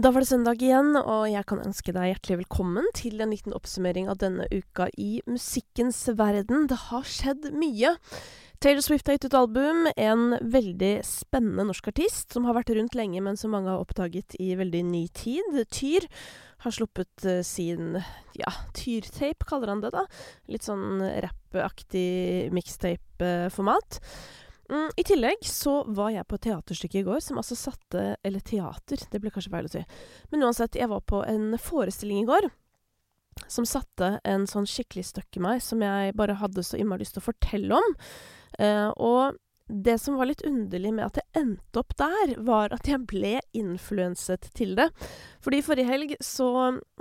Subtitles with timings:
[0.00, 3.52] Da var det søndag igjen, og jeg kan ønske deg hjertelig velkommen til en liten
[3.52, 6.64] oppsummering av denne uka i musikkens verden.
[6.70, 7.90] Det har skjedd mye.
[8.64, 9.90] Taylor Swift har gitt ut album.
[10.00, 14.38] En veldig spennende norsk artist som har vært rundt lenge, men som mange har oppdaget
[14.40, 15.60] i veldig ny tid.
[15.68, 16.08] Tyr
[16.64, 18.00] har sluppet uh, sin
[18.40, 20.06] ja, tyrtape, kaller han det, da.
[20.48, 24.00] Litt sånn rappaktig mixtape-format.
[24.70, 28.42] Mm, I tillegg så var jeg på et teaterstykke i går som altså satte Eller
[28.46, 29.84] teater, det ble kanskje feil å si.
[30.30, 32.50] Men uansett, jeg var på en forestilling i går
[33.50, 37.16] som satte en sånn skikkelig støkk i meg, som jeg bare hadde så innmari lyst
[37.16, 37.94] til å fortelle om.
[38.58, 39.38] Eh, og
[39.70, 43.38] det som var litt underlig med at jeg endte opp der, var at jeg ble
[43.56, 44.90] influenset til det.
[45.44, 46.50] Fordi forrige helg så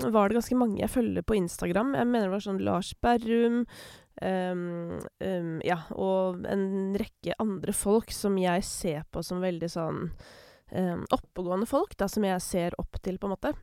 [0.05, 1.95] var det ganske mange jeg følger på Instagram.
[1.97, 8.11] Jeg mener det var sånn Lars Berrum, Um, um, ja, og en rekke andre folk
[8.11, 10.01] som jeg ser på som veldig sånn
[10.71, 13.53] um, oppegående folk, da, som jeg ser opp til, på en måte.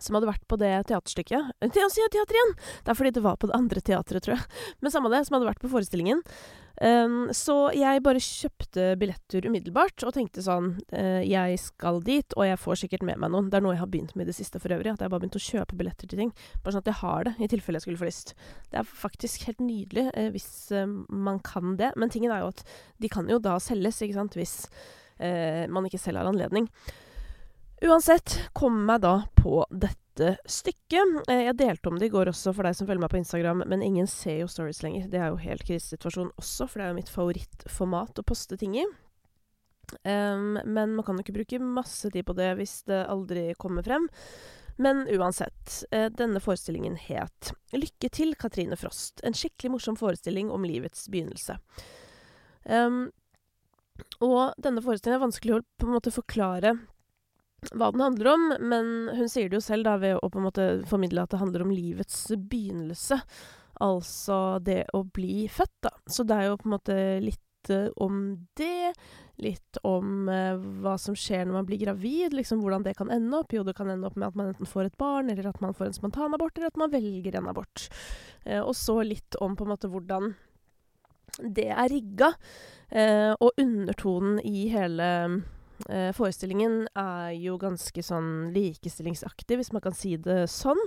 [0.00, 1.52] Som hadde vært på det teaterstykket.
[1.70, 2.56] Sier jeg teater igjen!
[2.84, 4.64] Det er fordi det var på det andre teatret, tror jeg.
[4.80, 6.24] Men samme det, som hadde vært på forestillingen.
[6.80, 12.46] Um, så jeg bare kjøpte billetter umiddelbart og tenkte sånn uh, Jeg skal dit, og
[12.46, 13.50] jeg får sikkert med meg noen.
[13.52, 14.94] Det er noe jeg har begynt med i det siste for øvrig.
[14.94, 16.32] At jeg bare begynt å kjøpe billetter til ting.
[16.64, 18.32] Bare sånn at jeg har det, i tilfelle jeg skulle få lyst.
[18.72, 21.92] Det er faktisk helt nydelig uh, hvis uh, man kan det.
[22.00, 22.64] Men tingen er jo at
[22.96, 24.56] de kan jo da selges, ikke sant, hvis
[25.20, 26.64] man ikke selv har anledning.
[27.80, 31.22] Uansett kom meg da på dette stykket.
[31.32, 33.62] Eh, jeg delte om det i går også for deg som følger meg på Instagram,
[33.70, 35.06] men ingen ser jo stories lenger.
[35.08, 38.76] Det er jo helt krisesituasjon også, for det er jo mitt favorittformat å poste ting
[38.82, 38.84] i.
[40.04, 43.86] Um, men man kan jo ikke bruke masse tid på det hvis det aldri kommer
[43.86, 44.06] frem.
[44.80, 49.24] Men uansett, eh, denne forestillingen het Lykke til, Katrine Frost.
[49.24, 51.56] En skikkelig morsom forestilling om livets begynnelse.
[52.64, 53.10] Um,
[54.20, 56.76] og denne forestillingen er vanskelig å på en måte forklare
[57.74, 60.46] hva den handler om, men hun sier det jo selv da ved å på en
[60.48, 63.20] måte formidle at det handler om livets begynnelse.
[63.80, 65.92] Altså det å bli født, da.
[66.08, 68.22] Så det er jo på en måte litt uh, om
[68.60, 68.92] det.
[69.40, 73.38] Litt om eh, hva som skjer når man blir gravid, liksom hvordan det kan ende
[73.38, 73.54] opp.
[73.56, 75.72] Jo, det kan ende opp med at man enten får et barn, eller at man
[75.72, 77.86] får en spontanabort, eller at man velger en abort.
[78.44, 80.34] Eh, og så litt om på en måte hvordan
[81.40, 82.34] det er rigga,
[83.40, 85.06] og undertonen i hele
[85.88, 90.80] Eh, forestillingen er jo ganske sånn likestillingsaktig, hvis man kan si det sånn.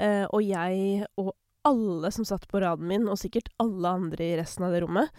[0.00, 1.34] Eh, og jeg og
[1.68, 5.12] alle som satt på raden min, og sikkert alle andre i resten av det rommet,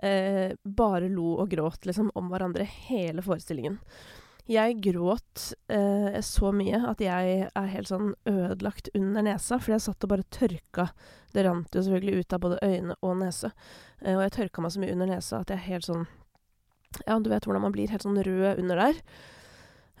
[0.00, 3.78] eh, bare lo og gråt liksom om hverandre hele forestillingen.
[4.50, 9.84] Jeg gråt eh, så mye at jeg er helt sånn ødelagt under nesa, fordi jeg
[9.84, 10.88] satt og bare tørka
[11.30, 13.52] Det rant jo selvfølgelig ut av både øyne og nese.
[14.00, 16.08] Eh, og jeg tørka meg så mye under nesa at jeg er helt sånn
[17.06, 18.98] ja, du vet hvordan man blir helt sånn rød under der.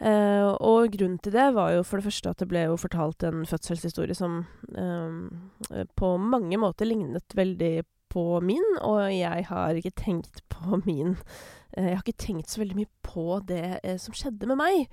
[0.00, 3.24] Eh, og grunnen til det var jo for det første at det ble jo fortalt
[3.28, 4.42] en fødselshistorie som
[4.72, 11.12] eh, på mange måter lignet veldig på min, og jeg har ikke tenkt på min
[11.76, 14.88] eh, Jeg har ikke tenkt så veldig mye på det eh, som skjedde med meg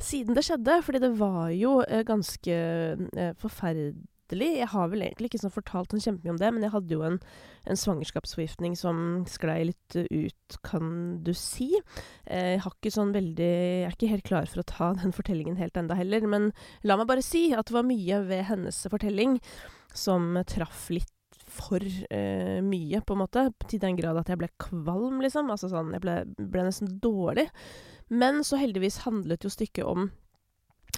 [0.00, 3.94] siden det skjedde, fordi det var jo eh, ganske eh, forferdelig
[4.30, 4.58] latterlig.
[4.58, 7.02] Jeg har vel egentlig ikke sånn fortalt sånn kjempemye om det, men jeg hadde jo
[7.02, 7.18] en,
[7.66, 11.72] en svangerskapsforgiftning som sklei litt ut, kan du si.
[12.26, 15.12] Eh, jeg har ikke sånn veldig Jeg er ikke helt klar for å ta den
[15.12, 16.52] fortellingen helt enda heller, men
[16.82, 19.40] la meg bare si at det var mye ved hennes fortelling
[19.94, 21.08] som traff litt
[21.50, 23.48] for eh, mye, på en måte.
[23.66, 25.50] Til den grad at jeg ble kvalm, liksom.
[25.50, 27.48] Altså sånn, jeg ble, ble nesten dårlig.
[28.10, 30.10] Men så heldigvis handlet jo stykket om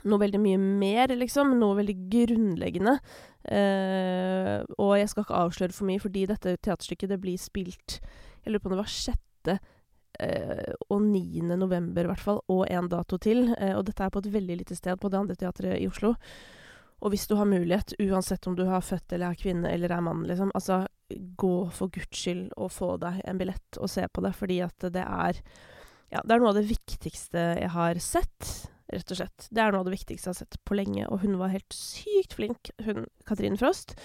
[0.08, 1.54] noe veldig mye mer, liksom.
[1.60, 2.96] Noe veldig grunnleggende.
[3.42, 7.96] Uh, og jeg skal ikke avsløre for mye, fordi dette teaterstykket det blir spilt
[8.44, 9.52] Jeg lurer på om det var 6.
[10.22, 11.44] Uh, og 9.
[11.56, 13.48] november, i hvert fall, og en dato til.
[13.56, 16.14] Uh, og dette er på et veldig lite sted, på det andre teatret i Oslo.
[17.02, 20.04] Og hvis du har mulighet, uansett om du har født eller er kvinne eller er
[20.06, 24.22] mann, liksom, altså gå for guds skyld og få deg en billett og se på
[24.22, 25.40] det, fordi at det er
[26.12, 28.48] Ja, det er noe av det viktigste jeg har sett
[28.92, 29.48] rett og slett.
[29.50, 31.76] Det er noe av det viktigste jeg har sett på lenge, og hun var helt
[31.76, 33.96] sykt flink, hun Katrine Frost.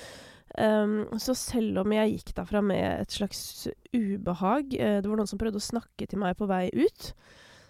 [0.58, 5.28] Um, så selv om jeg gikk derfra med et slags ubehag uh, Det var noen
[5.28, 7.12] som prøvde å snakke til meg på vei ut,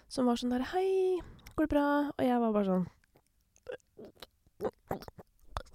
[0.06, 1.18] som var sånn der 'Hei,
[1.58, 2.86] går det bra?' Og jeg var bare sånn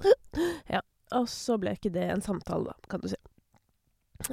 [0.74, 0.82] Ja.
[1.14, 3.20] Og så ble ikke det en samtale, da, kan du si.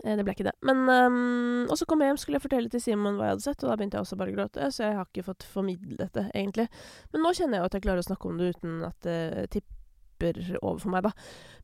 [0.04, 0.56] Eh, det ble ikke det.
[0.66, 3.46] Men um, Og så kom jeg hjem, skulle jeg fortelle til Simon hva jeg hadde
[3.48, 6.14] sett, og da begynte jeg også bare å gråte, så jeg har ikke fått formidlet
[6.16, 6.69] det, egentlig.
[7.12, 9.50] Men nå kjenner jeg jo at jeg klarer å snakke om det uten at det
[9.56, 11.12] tipper over for meg, da.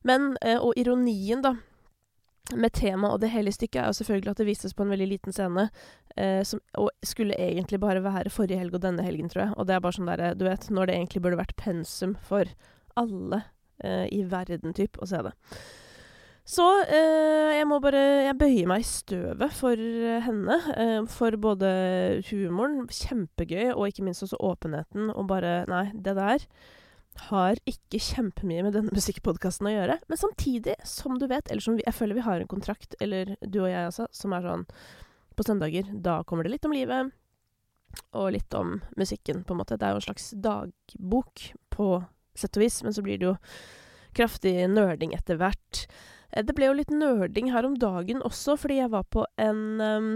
[0.07, 1.55] Men, uh, og ironien, da,
[2.55, 5.09] med tema og det hele stykket er jo selvfølgelig at det vises på en veldig
[5.09, 5.67] liten scene,
[6.15, 9.57] uh, som og skulle egentlig bare være forrige helg og denne helgen, tror jeg.
[9.57, 12.49] Og det er bare sånn derre, du vet, når det egentlig burde vært pensum for
[12.97, 13.43] alle
[13.83, 15.35] uh, i verden, typ, å se det.
[16.47, 20.57] Så eh, jeg må bare Jeg bøyer meg i støvet for eh, henne.
[20.79, 21.69] Eh, for både
[22.29, 26.47] humoren, kjempegøy, og ikke minst også åpenheten, og bare Nei, det der
[27.27, 29.97] har ikke kjempemye med denne musikkpodkasten å gjøre.
[30.07, 33.33] Men samtidig, som du vet, eller som vi, jeg føler vi har en kontrakt, eller
[33.41, 34.67] du og jeg også, som er sånn
[35.37, 37.11] På søndager, da kommer det litt om livet,
[38.17, 39.75] og litt om musikken, på en måte.
[39.77, 41.89] Det er jo en slags dagbok, på
[42.37, 43.35] sett og vis, men så blir det jo
[44.17, 45.83] kraftig nerding etter hvert.
[46.31, 49.63] Eh, det ble jo litt nerding her om dagen også, fordi jeg var på en
[49.81, 50.11] um,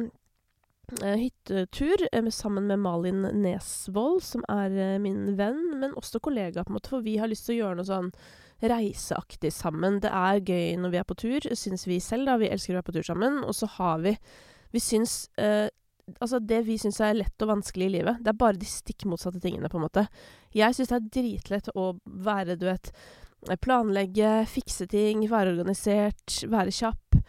[1.02, 6.80] hyttetur eh, sammen med Malin Nesvold, som er min venn, men også kollega, på en
[6.80, 8.14] måte, for vi har lyst til å gjøre noe sånn
[8.62, 10.00] reiseaktig sammen.
[10.04, 12.38] Det er gøy når vi er på tur, syns vi selv, da.
[12.38, 13.40] Vi elsker å være på tur sammen.
[13.48, 14.18] Og så har vi
[14.72, 15.68] Vi syns uh,
[16.20, 19.06] Altså, det vi syns er lett og vanskelig i livet, det er bare de stikk
[19.08, 20.02] motsatte tingene, på en måte.
[20.52, 22.90] Jeg syns det er dritlett å være, du vet
[23.62, 27.22] Planlegge, fikse ting, være organisert, være kjapp.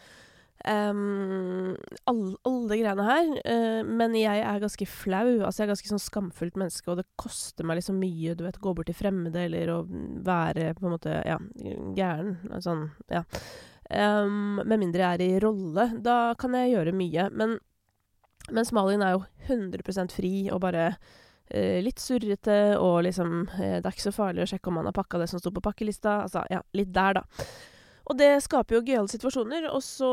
[0.63, 1.73] Um,
[2.07, 3.31] alle, alle greiene her.
[3.43, 5.41] Uh, men jeg er ganske flau.
[5.41, 8.61] Altså, jeg er ganske sånn skamfullt menneske, og det koster meg liksom mye, du vet,
[8.63, 11.41] gå bort til fremmede eller å være på en måte, ja,
[11.97, 12.37] gæren.
[12.63, 13.25] Sånn, ja.
[13.93, 15.91] Um, med mindre jeg er i rolle.
[16.05, 17.29] Da kan jeg gjøre mye.
[17.35, 17.59] Men
[18.53, 20.93] mens Malin er jo 100% fri og bare
[21.85, 24.97] litt surrete, og liksom uh, Det er ikke så farlig å sjekke om man har
[24.97, 26.23] pakka det som sto på pakkelista.
[26.25, 27.49] Altså, ja, litt der, da.
[28.11, 30.11] Og det skaper jo gøyale situasjoner, og så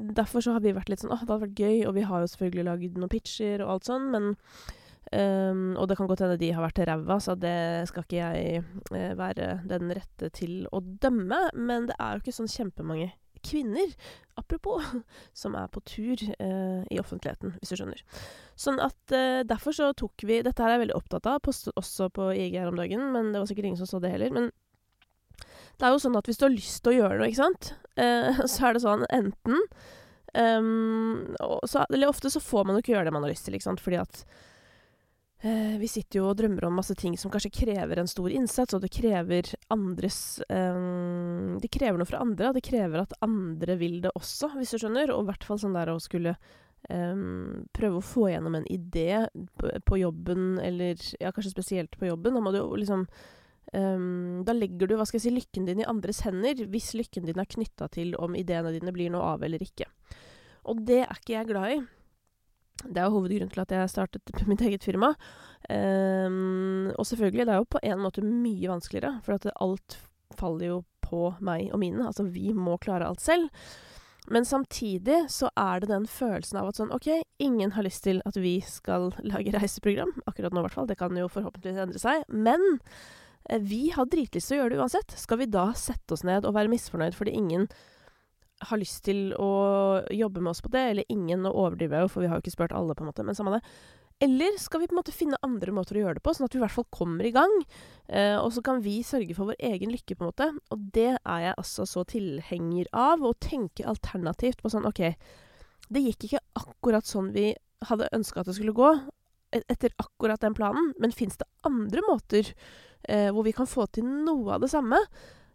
[0.00, 2.22] Derfor så har vi vært litt sånn åh, det hadde vært gøy, og vi har
[2.22, 6.38] jo selvfølgelig lagd noen pitcher og alt sånn, men um, Og det kan godt hende
[6.40, 7.58] de har vært ræva, så det
[7.90, 12.38] skal ikke jeg uh, være den rette til å dømme, men det er jo ikke
[12.40, 13.12] sånn kjempemange
[13.46, 13.94] kvinner,
[14.36, 14.84] apropos,
[15.42, 18.04] som er på tur eh, i offentligheten, hvis du skjønner.
[18.58, 22.10] Sånn at eh, derfor så tok vi Dette her er jeg veldig opptatt av, også
[22.14, 24.34] på IG her om dagen, men det var sikkert ingen som så det heller.
[24.34, 24.52] men
[25.76, 27.70] det er jo sånn at hvis du har lyst til å gjøre noe, ikke sant,
[28.00, 29.62] eh, så er det sånn enten
[30.32, 31.34] um,
[31.68, 33.68] så, Eller ofte så får man jo ikke gjøre det man har lyst til, ikke
[33.68, 34.22] sant, fordi at
[35.42, 38.80] vi sitter jo og drømmer om masse ting som kanskje krever en stor innsats, og
[38.82, 43.98] det krever andres um, Det krever noe fra andre, og det krever at andre vil
[44.04, 46.36] det også, hvis du skjønner, og i hvert fall sånn der å skulle
[46.86, 49.24] Um, prøve å få gjennom en idé
[49.58, 52.36] på, på, jobben, eller ja, kanskje spesielt på jobben.
[52.36, 53.08] Da må du jo liksom
[53.74, 57.26] Um, da legger du hva skal jeg si, lykken din i andres hender, hvis lykken
[57.26, 59.88] din er knytta til om ideene dine blir noe av eller ikke.
[60.70, 61.80] Og det er ikke jeg glad i.
[62.84, 65.14] Det er jo hovedgrunnen til at jeg startet mitt eget firma.
[65.70, 69.98] Um, og selvfølgelig, det er jo på en måte mye vanskeligere, for at alt
[70.36, 72.06] faller jo på meg og mine.
[72.06, 73.50] Altså, vi må klare alt selv.
[74.26, 77.06] Men samtidig så er det den følelsen av at sånn OK,
[77.38, 80.16] ingen har lyst til at vi skal lage reiseprogram.
[80.26, 80.90] Akkurat nå, i hvert fall.
[80.90, 82.26] Det kan jo forhåpentligvis endre seg.
[82.34, 82.80] Men
[83.48, 85.18] Eh, vi har dritlyst til å gjøre det uansett.
[85.18, 87.68] Skal vi da sette oss ned og være misfornøyd fordi ingen
[88.64, 89.50] har lyst til å
[90.12, 92.54] jobbe med oss på det, eller ingen, nå overdriver jo, for vi har jo ikke
[92.56, 93.62] spurt alle, på en måte, men samme det.
[94.24, 96.54] Eller skal vi på en måte finne andre måter å gjøre det på, sånn at
[96.54, 97.52] vi i hvert fall kommer i gang?
[98.08, 100.48] Eh, og så kan vi sørge for vår egen lykke, på en måte.
[100.72, 105.02] Og det er jeg altså så tilhenger av, å tenke alternativt på sånn OK,
[105.92, 107.50] det gikk ikke akkurat sånn vi
[107.86, 108.88] hadde ønska at det skulle gå,
[109.52, 112.48] e-, etter akkurat den planen, men fins det andre måter
[113.04, 115.02] eh, hvor vi kan få til noe av det samme.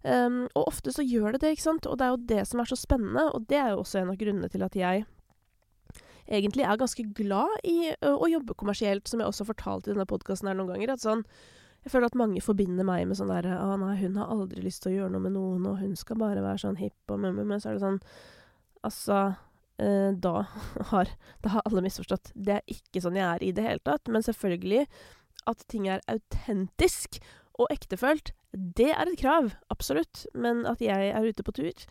[0.01, 1.87] Um, og ofte så gjør det det, ikke sant.
[1.89, 4.13] Og det er jo det som er så spennende, og det er jo også en
[4.13, 5.05] av grunnene til at jeg
[6.31, 9.93] egentlig er ganske glad i ø, å jobbe kommersielt, som jeg også har fortalt i
[9.93, 10.95] denne podkasten her noen ganger.
[10.95, 11.25] At sånn
[11.81, 14.83] Jeg føler at mange forbinder meg med sånn derre Å nei, hun har aldri lyst
[14.83, 17.45] til å gjøre noe med noen, og hun skal bare være sånn hipp og mømme,
[17.45, 17.97] men så er det sånn
[18.85, 19.17] Altså
[19.81, 20.35] eh, da
[20.91, 21.09] har,
[21.41, 22.31] da har alle misforstått.
[22.33, 24.09] Det er ikke sånn jeg er i det hele tatt.
[24.09, 24.87] Men selvfølgelig,
[25.49, 27.19] at ting er autentisk
[27.61, 30.25] og ektefølt, det er et krav, absolutt.
[30.35, 31.85] Men at jeg er ute på tur,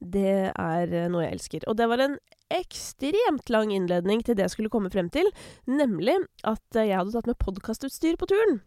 [0.00, 1.66] det er eh, noe jeg elsker.
[1.70, 2.16] Og det var en
[2.54, 5.30] ekstremt lang innledning til det jeg skulle komme frem til,
[5.66, 8.60] nemlig at jeg hadde tatt med podkastutstyr på turen.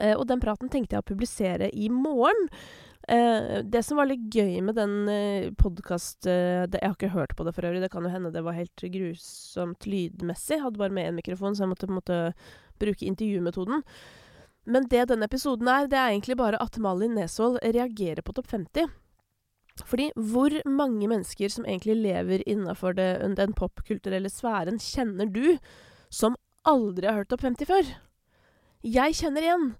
[0.00, 2.48] Eh, og den praten tenkte jeg å publisere i morgen.
[3.08, 6.26] Eh, det som var litt gøy med den eh, podkast...
[6.26, 8.56] Eh, jeg har ikke hørt på det for øvrig, det kan jo hende det var
[8.58, 10.56] helt grusomt lydmessig.
[10.56, 12.20] Jeg Hadde bare med én mikrofon, så jeg måtte på en måte
[12.82, 13.84] bruke intervjumetoden.
[14.66, 18.50] Men det denne episoden er, det er egentlig bare at Malin Nesvold reagerer på Topp
[18.50, 18.88] 50.
[19.86, 25.58] Fordi hvor mange mennesker som egentlig lever innafor den popkulturelle sfæren, kjenner du
[26.10, 27.94] som aldri har hørt Topp 50 før?
[28.86, 29.70] Jeg kjenner igjen.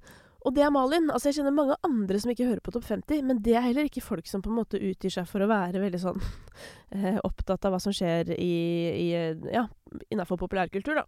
[0.46, 1.08] Og det er Malin.
[1.10, 3.88] Altså, jeg kjenner mange andre som ikke hører på Topp 50, men det er heller
[3.88, 6.20] ikke folk som på en måte utgir seg for å være veldig sånn
[6.94, 8.52] eh, opptatt av hva som skjer i,
[8.94, 9.08] i
[9.50, 9.64] ja,
[10.14, 11.02] innafor populærkultur, da.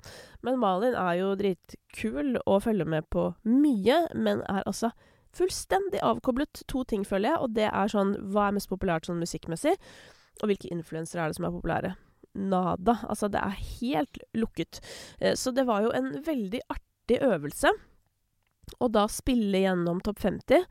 [0.46, 4.90] Men Malin er jo dritkul og følger med på mye, men er altså
[5.38, 9.20] fullstendig avkoblet to ting, føler jeg, og det er sånn Hva er mest populært sånn
[9.22, 9.76] musikkmessig,
[10.42, 11.92] og hvilke influensere er det som er populære?
[12.38, 12.96] Nada.
[13.06, 14.80] Altså, det er helt lukket.
[15.22, 17.70] Eh, så det var jo en veldig artig øvelse
[18.78, 20.62] og da spille gjennom Topp 50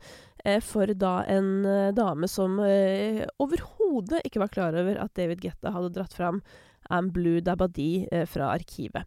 [0.44, 5.44] eh, for da en eh, dame som eh, overhodet ikke var klar over at David
[5.44, 6.42] Getta hadde dratt fram
[6.90, 9.04] Am Blue Dabadi eh, fra arkivet.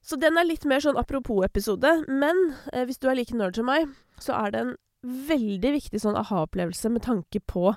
[0.00, 2.38] Så den er litt mer sånn apropos-episode, men
[2.72, 3.90] eh, hvis du er like nerd som meg,
[4.20, 4.76] så er det en
[5.28, 7.70] veldig viktig sånn aha-opplevelse med tanke på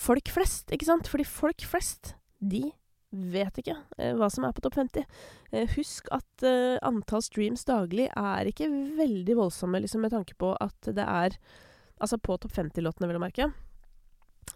[0.00, 1.08] folk flest, ikke sant?
[1.08, 2.70] Fordi folk flest, de
[3.12, 5.04] vet ikke eh, hva som er på topp 50.
[5.52, 10.54] Eh, husk at eh, antall streams daglig er ikke veldig voldsomme, liksom, med tanke på
[10.60, 11.38] at det er
[12.02, 13.44] Altså på topp 50-låtene, vil jeg merke.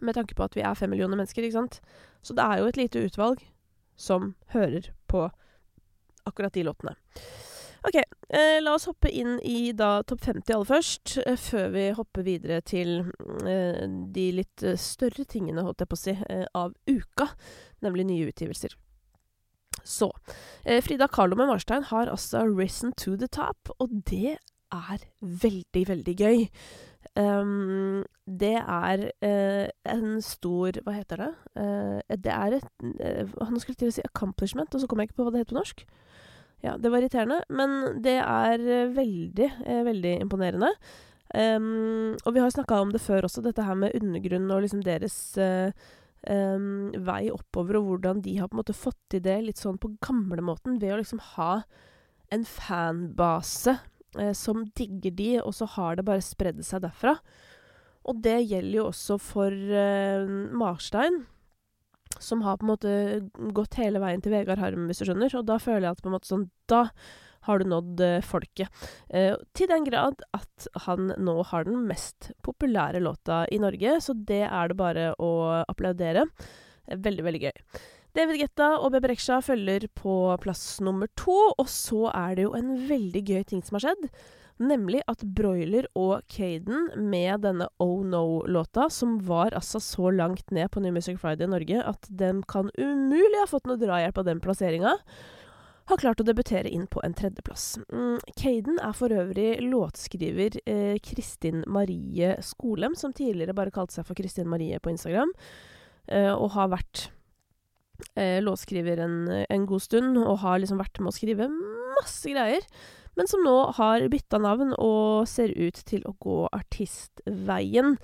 [0.02, 1.76] Med tanke på at vi er fem millioner mennesker, ikke sant.
[2.18, 3.44] Så det er jo et lite utvalg
[3.94, 5.28] som hører på
[6.26, 6.96] akkurat de låtene.
[7.82, 7.96] OK,
[8.28, 12.24] eh, la oss hoppe inn i da topp 50 aller først, eh, før vi hopper
[12.26, 12.98] videre til
[13.46, 13.84] eh,
[14.16, 17.28] de litt eh, større tingene, holdt jeg på å si, eh, av uka,
[17.86, 18.74] nemlig nye utgivelser.
[19.86, 20.10] Så
[20.64, 24.38] eh, Frida Kahlo med Marstein har altså risen to the top, og det
[24.74, 26.46] er veldig, veldig gøy.
[27.16, 31.28] Um, det er en stor Hva heter det?
[32.26, 35.20] det er et Nå skulle jeg til å si accomplishment, og så kom jeg ikke
[35.22, 35.86] på hva det heter på norsk.
[36.64, 40.72] Ja, det var irriterende, men det er eh, veldig, eh, veldig imponerende.
[41.34, 44.84] Um, og vi har snakka om det før også, dette her med undergrunnen og liksom
[44.86, 45.74] deres uh,
[46.30, 49.80] um, vei oppover, og hvordan de har på en måte fått til det litt sånn
[49.82, 51.50] på gamlemåten, ved å liksom ha
[52.32, 53.76] en fanbase
[54.16, 57.18] uh, som digger de, og så har det bare spredd seg derfra.
[58.06, 61.24] Og det gjelder jo også for uh, Marstein
[62.22, 62.96] som har på en måte
[63.56, 65.32] gått hele veien til Vegard Harm, hvis du skjønner.
[65.38, 66.88] Og da føler jeg at på en måte sånn Da
[67.46, 68.86] har du nådd uh, folket.
[69.12, 74.16] Uh, til den grad at han nå har den mest populære låta i Norge, så
[74.16, 75.30] det er det bare å
[75.62, 76.26] applaudere.
[76.90, 77.54] Veldig, veldig gøy.
[78.16, 82.54] David Getta og Bebe Rexha følger på plass nummer to, og så er det jo
[82.56, 84.08] en veldig gøy ting som har skjedd.
[84.56, 90.70] Nemlig at Broiler og Caden med denne Oh No-låta, som var altså så langt ned
[90.72, 94.30] på New Music Friday i Norge at de kan umulig ha fått noe drahjelp av
[94.30, 94.94] den plasseringa,
[95.86, 97.76] har klart å debutere inn på en tredjeplass.
[97.92, 104.08] Mm, Caden er for øvrig låtskriver eh, Kristin Marie Skolem, som tidligere bare kalte seg
[104.08, 105.30] for Kristin Marie på Instagram,
[106.08, 107.06] eh, og har vært
[108.16, 112.66] eh, låtskriver en, en, god stund, og har liksom vært med å skrive masse greier
[113.16, 117.96] men som nå har bytta navn og ser ut til å gå artistveien.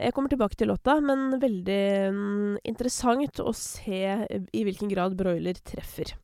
[0.00, 1.82] Jeg kommer tilbake til låta, men veldig
[2.14, 6.14] mm, interessant å se i hvilken grad Broiler treffer.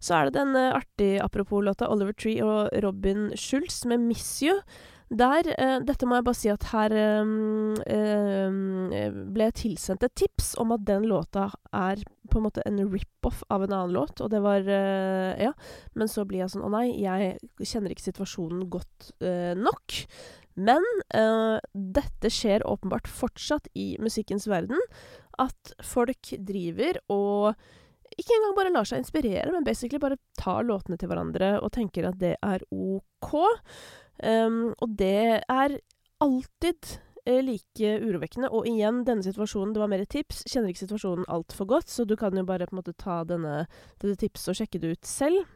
[0.00, 4.62] Så er det den artige apropos-låta Oliver Tree og Robin Schultz med 'Miss You'.
[5.10, 10.14] Der eh, Dette må jeg bare si at her um, uh, ble jeg tilsendt et
[10.14, 11.98] tips om at den låta er
[12.30, 15.52] på en måte en rip-off av en annen låt, og det var Ja.
[15.94, 19.10] Men så blir jeg sånn Å nei, jeg kjenner ikke situasjonen godt
[19.58, 19.96] nok.
[20.60, 20.84] Men
[21.72, 24.80] dette skjer åpenbart fortsatt i musikkens verden.
[25.40, 27.54] At folk driver og
[28.18, 32.08] ikke engang bare lar seg inspirere, men basically bare tar låtene til hverandre og tenker
[32.08, 33.30] at det er OK.
[34.20, 35.78] Um, og det er
[36.20, 36.98] alltid
[37.44, 38.50] like urovekkende.
[38.54, 40.44] Og igjen, denne situasjonen, det var mer et tips.
[40.50, 43.64] Kjenner ikke situasjonen altfor godt, så du kan jo bare på en måte ta denne,
[44.02, 45.48] dette tipset og sjekke det ut selv.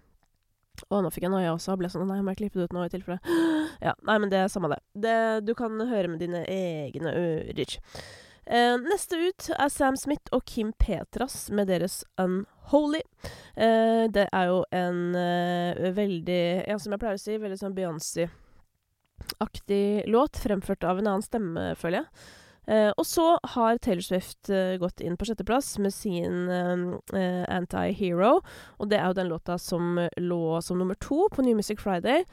[0.90, 2.72] Og nå fikk jeg noia også, og ble sånn Nei, må jeg klippe det ut
[2.74, 3.20] nå i tilfelle
[3.86, 4.80] Ja, nei, men det er samme det.
[4.98, 5.18] det.
[5.46, 7.76] Du kan høre med dine egne ører.
[8.44, 13.04] Eh, neste ut er Sam Smith og Kim Petras med deres Unholy.
[13.54, 17.76] Eh, det er jo en eh, veldig Ja, som jeg pleier å si, veldig sånn
[17.78, 18.28] Beyoncé
[19.42, 22.33] aktig låt, fremført av en annen stemme, føler jeg.
[22.66, 28.38] Eh, og så har Taylor Swift eh, gått inn på sjetteplass med sin eh, Anti-Hero.
[28.80, 32.25] Og det er jo den låta som lå som nummer to på New Music Friday.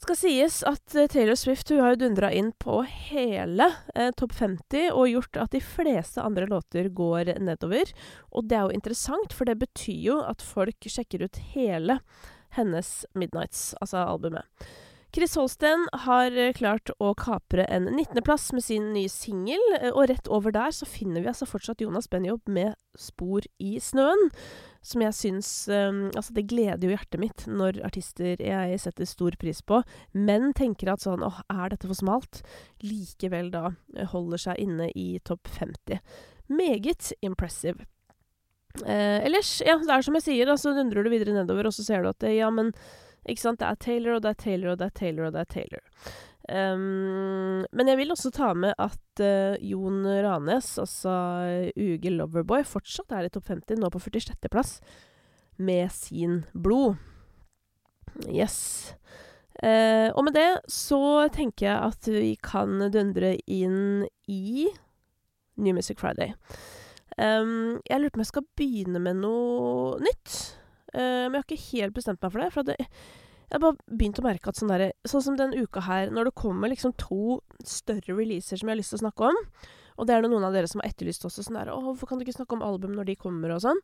[0.00, 4.32] Skal sies at eh, Taylor Swift hun har jo dundra inn på hele eh, topp
[4.38, 7.92] 50 og gjort at de fleste andre låter går nedover.
[8.32, 12.00] Og det er jo interessant, for det betyr jo at folk sjekker ut hele
[12.56, 14.48] hennes Midnights, altså albumet.
[15.10, 20.06] Chris Holsten har eh, klart å kapre en 19.-plass med sin nye singel, eh, og
[20.06, 24.30] rett over der så finner vi altså fortsatt Jonas Benjob med 'Spor i snøen'.
[24.82, 29.34] som jeg syns um, Altså, det gleder jo hjertet mitt når artister jeg setter stor
[29.36, 29.82] pris på,
[30.14, 32.40] men tenker at sånn åh, er dette for smalt?
[32.80, 33.74] Likevel da
[34.14, 35.98] holder seg inne i topp 50.
[36.48, 37.84] Meget impressive.
[38.86, 41.74] Eh, ellers, ja, det er som jeg sier, da, så dundrer du videre nedover, og
[41.74, 42.70] så ser du at det, ja, men
[43.30, 45.44] ikke sant, det er Taylor, og det er Taylor, og det er Taylor, og det
[45.44, 45.84] er Taylor.
[46.50, 51.12] Um, men jeg vil også ta med at uh, Jon Ranes, altså
[51.76, 54.78] UG Loverboy, fortsatt er i topp 50, nå på 46.-plass,
[55.60, 56.98] med sin blod.
[58.26, 58.96] Yes.
[59.60, 64.66] Uh, og med det så tenker jeg at vi kan dundre inn i
[65.60, 66.32] New Music Friday.
[67.20, 70.36] Um, jeg lurer på om jeg skal begynne med noe nytt.
[70.94, 72.52] Uh, men jeg har ikke helt bestemt meg for det.
[72.54, 72.78] For det,
[73.50, 76.38] jeg bare begynt å merke at sånn derre Sånn som den uka her, når det
[76.38, 79.40] kommer liksom to større releaser som jeg har lyst til å snakke om,
[79.98, 82.08] og det er det noen av dere som har etterlyst også, sånn der 'Å, hvorfor
[82.08, 83.80] kan du ikke snakke om album når de kommer?' og sånn.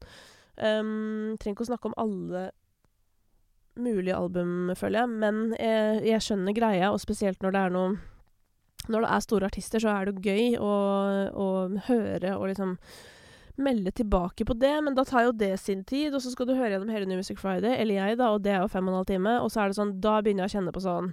[0.56, 2.50] Um, trenger ikke å snakke om alle
[3.76, 7.98] mulige album, føler jeg, men jeg, jeg skjønner greia, og spesielt når det er noe
[8.88, 10.72] Når det er store artister, så er det gøy å,
[11.34, 11.46] å
[11.88, 12.76] høre og liksom
[13.62, 16.54] melde tilbake på det, men da tar jo det sin tid, og så skal du
[16.56, 18.92] høre gjennom hele New Music Friday, eller jeg, da, og det er jo fem og
[18.92, 21.10] en halv time, og så er det sånn Da begynner jeg å kjenne på sånn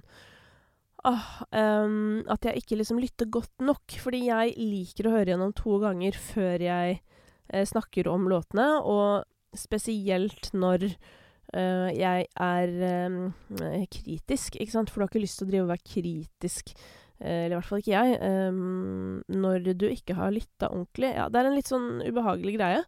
[1.08, 3.96] åh, um, At jeg ikke liksom lytter godt nok.
[4.00, 9.24] Fordi jeg liker å høre gjennom to ganger før jeg eh, snakker om låtene, og
[9.54, 12.74] spesielt når uh, jeg er
[13.06, 13.18] um,
[13.92, 16.74] kritisk, ikke sant, for du har ikke lyst til å drive og være kritisk
[17.20, 18.16] eller i hvert fall ikke jeg,
[18.50, 21.12] um, når du ikke har lytta ordentlig.
[21.14, 22.80] Ja, det er en litt sånn ubehagelig greie.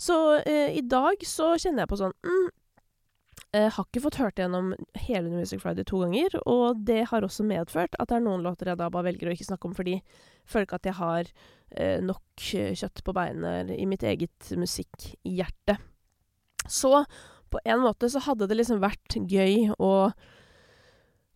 [0.00, 2.48] Så uh, i dag så kjenner jeg på sånn mm,
[3.56, 4.72] Jeg har ikke fått hørt gjennom
[5.04, 8.44] hele New Music Friday to ganger, og det har også medført at det er noen
[8.46, 10.98] låter jeg da bare velger å ikke snakke om fordi jeg føler ikke at jeg
[10.98, 11.30] har
[11.76, 12.44] eh, nok
[12.80, 15.78] kjøtt på beinet i mitt eget musikkhjerte.
[16.68, 16.92] Så
[17.48, 19.92] på en måte så hadde det liksom vært gøy å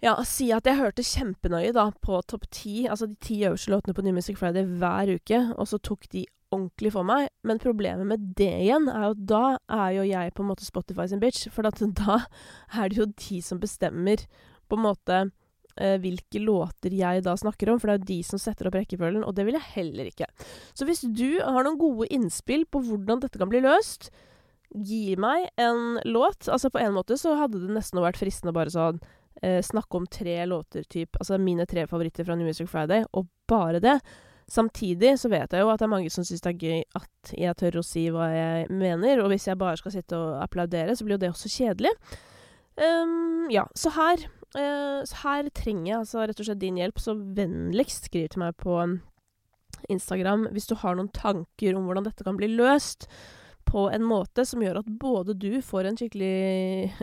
[0.02, 3.94] ja, si at jeg hørte kjempenøye da på topp ti, altså de ti øverste låtene
[3.94, 7.28] på New Music Friday hver uke, og så tok de ordentlig for meg.
[7.46, 9.44] Men problemet med det igjen er jo at da
[9.78, 11.62] er jo jeg på en måte Spotify sin bitch, for
[12.02, 14.26] da er det jo de som bestemmer
[14.66, 15.20] på en måte
[15.78, 18.80] eh, hvilke låter jeg da snakker om, for det er jo de som setter opp
[18.80, 20.28] rekkefølgen, og det vil jeg heller ikke.
[20.74, 24.10] Så hvis du har noen gode innspill på hvordan dette kan bli løst,
[24.72, 26.48] gi meg en låt.
[26.48, 29.02] Altså på en måte så hadde det nesten vært fristende bare sånn
[29.40, 33.80] snakke om tre låter, typ, altså mine tre favoritter fra New Music Friday, og bare
[33.82, 33.96] det.
[34.52, 37.32] Samtidig så vet jeg jo at det er mange som syns det er gøy at
[37.38, 40.96] jeg tør å si hva jeg mener, og hvis jeg bare skal sitte og applaudere,
[40.96, 41.92] så blir jo det også kjedelig.
[42.76, 47.00] Um, ja, så her uh, så her trenger jeg altså rett og slett din hjelp,
[47.00, 48.76] så vennligst skriv til meg på
[49.92, 53.08] Instagram hvis du har noen tanker om hvordan dette kan bli løst
[53.68, 56.32] på en måte som gjør at både du får en skikkelig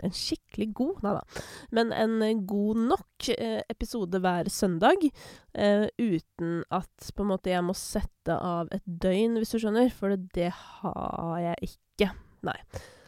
[0.06, 1.44] En skikkelig god, nei da,
[1.76, 5.06] men en god nok eh, episode hver søndag,
[5.54, 9.90] eh, uten at på en måte jeg må sette av et døgn, hvis du skjønner,
[9.94, 12.12] for det har jeg ikke.
[12.46, 12.56] Nei.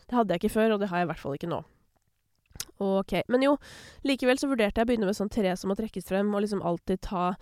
[0.07, 1.63] Det hadde jeg ikke før, og det har jeg i hvert fall ikke nå.
[2.83, 3.15] Ok.
[3.33, 3.57] Men jo,
[4.07, 6.63] likevel så vurderte jeg å begynne med sånn tre som må trekkes frem, og liksom
[6.67, 7.33] alltid ta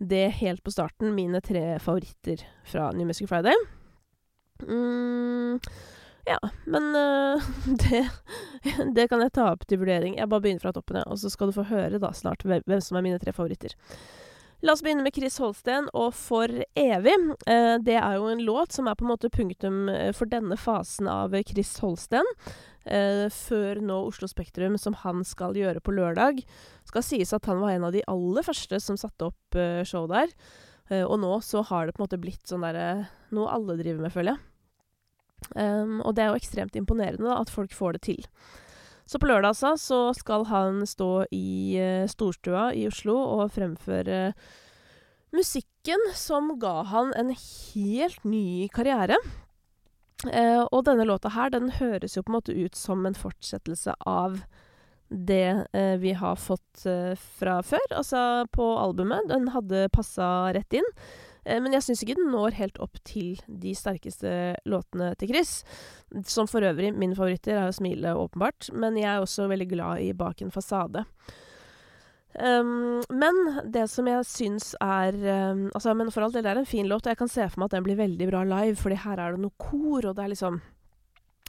[0.00, 3.56] det helt på starten, mine tre favoritter fra New Music Friday.
[4.66, 5.60] Mm,
[6.28, 6.38] ja,
[6.70, 7.50] men uh,
[7.84, 8.04] det,
[8.96, 10.18] det kan jeg ta opp til vurdering.
[10.18, 13.00] Jeg bare begynner fra toppen, og så skal du få høre da snart hvem, som
[13.00, 13.76] er mine tre favoritter.
[14.60, 17.14] La oss begynne med Chris Holsten og For evig.
[17.48, 20.58] Eh, det er jo en låt som er på en måte punktum eh, for denne
[20.60, 22.28] fasen av Chris Holsten.
[22.84, 26.42] Eh, før nå Oslo Spektrum, som han skal gjøre på lørdag.
[26.88, 30.04] Skal sies at han var en av de aller første som satte opp eh, show
[30.12, 30.28] der.
[30.90, 34.04] Eh, og nå så har det på en måte blitt sånn derre Noe alle driver
[34.04, 34.49] med, føler jeg.
[35.54, 38.26] Um, og det er jo ekstremt imponerende da, at folk får det til.
[39.10, 44.30] Så på lørdag altså, så skal han stå i uh, Storstua i Oslo og fremføre
[45.34, 49.18] musikken som ga han en helt ny karriere.
[50.26, 53.96] Uh, og denne låta her, den høres jo på en måte ut som en fortsettelse
[54.06, 54.42] av
[55.10, 56.84] det uh, vi har fått
[57.40, 59.26] fra før, altså på albumet.
[59.32, 60.86] Den hadde passa rett inn.
[61.44, 64.32] Eh, men jeg syns ikke den når helt opp til de sterkeste
[64.68, 65.60] låtene til Chris.
[66.28, 70.00] Som for øvrig, mine favoritter er jo 'Smile', åpenbart, men jeg er også veldig glad
[70.00, 71.04] i 'Bak en fasade'.
[72.34, 75.16] Um, men det som jeg syns er
[75.50, 77.48] um, Altså, men for alt det, det er en fin låt, og jeg kan se
[77.50, 80.14] for meg at den blir veldig bra live, fordi her er det noe kor, og
[80.14, 80.60] det er liksom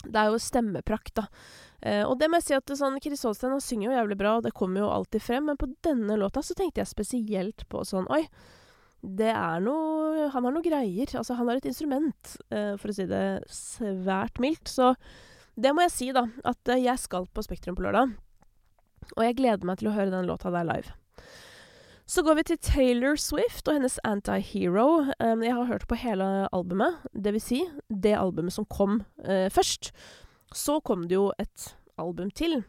[0.01, 1.27] Det er jo stemmeprakt, da.
[1.85, 4.33] Uh, og det må jeg si at sånn, Chris Holstein han synger jo jævlig bra,
[4.37, 7.85] og det kommer jo alltid frem, men på denne låta så tenkte jeg spesielt på
[7.85, 8.23] sånn Oi,
[9.01, 11.09] det er noe Han har noe greier.
[11.17, 14.69] Altså, han har et instrument, uh, for å si det svært mildt.
[14.69, 14.93] Så
[15.57, 18.13] Det må jeg si, da, at eh, jeg skal på Spektrum på lørdag.
[19.17, 20.93] Og jeg gleder meg til å høre den låta der live.
[22.07, 25.11] Så går vi til Taylor Swift og hennes Anti-Hero.
[25.19, 29.91] Um, jeg har hørt på hele albumet, vil si det albumet som kom uh, først.
[30.55, 32.61] Så kom det jo et album til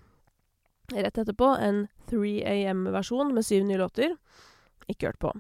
[0.93, 4.17] rett etterpå, en 3 AM-versjon med syv nye låter.
[4.91, 5.33] Ikke hørt på.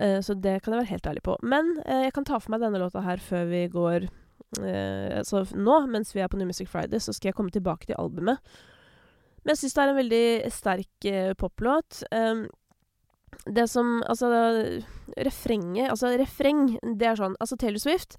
[0.00, 1.38] Uh, så det kan jeg være helt ærlig på.
[1.46, 4.10] Men uh, jeg kan ta for meg denne låta her før vi går
[4.54, 7.96] Så nå, mens vi er på New Music Friday, så skal jeg komme tilbake til
[7.98, 8.38] albumet.
[9.42, 11.06] Men jeg syns det er en veldig sterk
[11.40, 12.04] poplåt.
[12.14, 12.44] Um,
[13.50, 14.28] det som Altså,
[15.18, 18.14] refrenget Altså, refreng, det er sånn Altså, Taylor Swift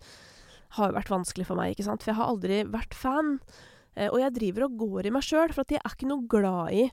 [0.76, 3.38] har vært vanskelig for meg, ikke sant, for jeg har aldri vært fan.
[3.96, 6.28] Eh, og jeg driver og går i meg sjøl, for at jeg er ikke noe
[6.28, 6.88] glad i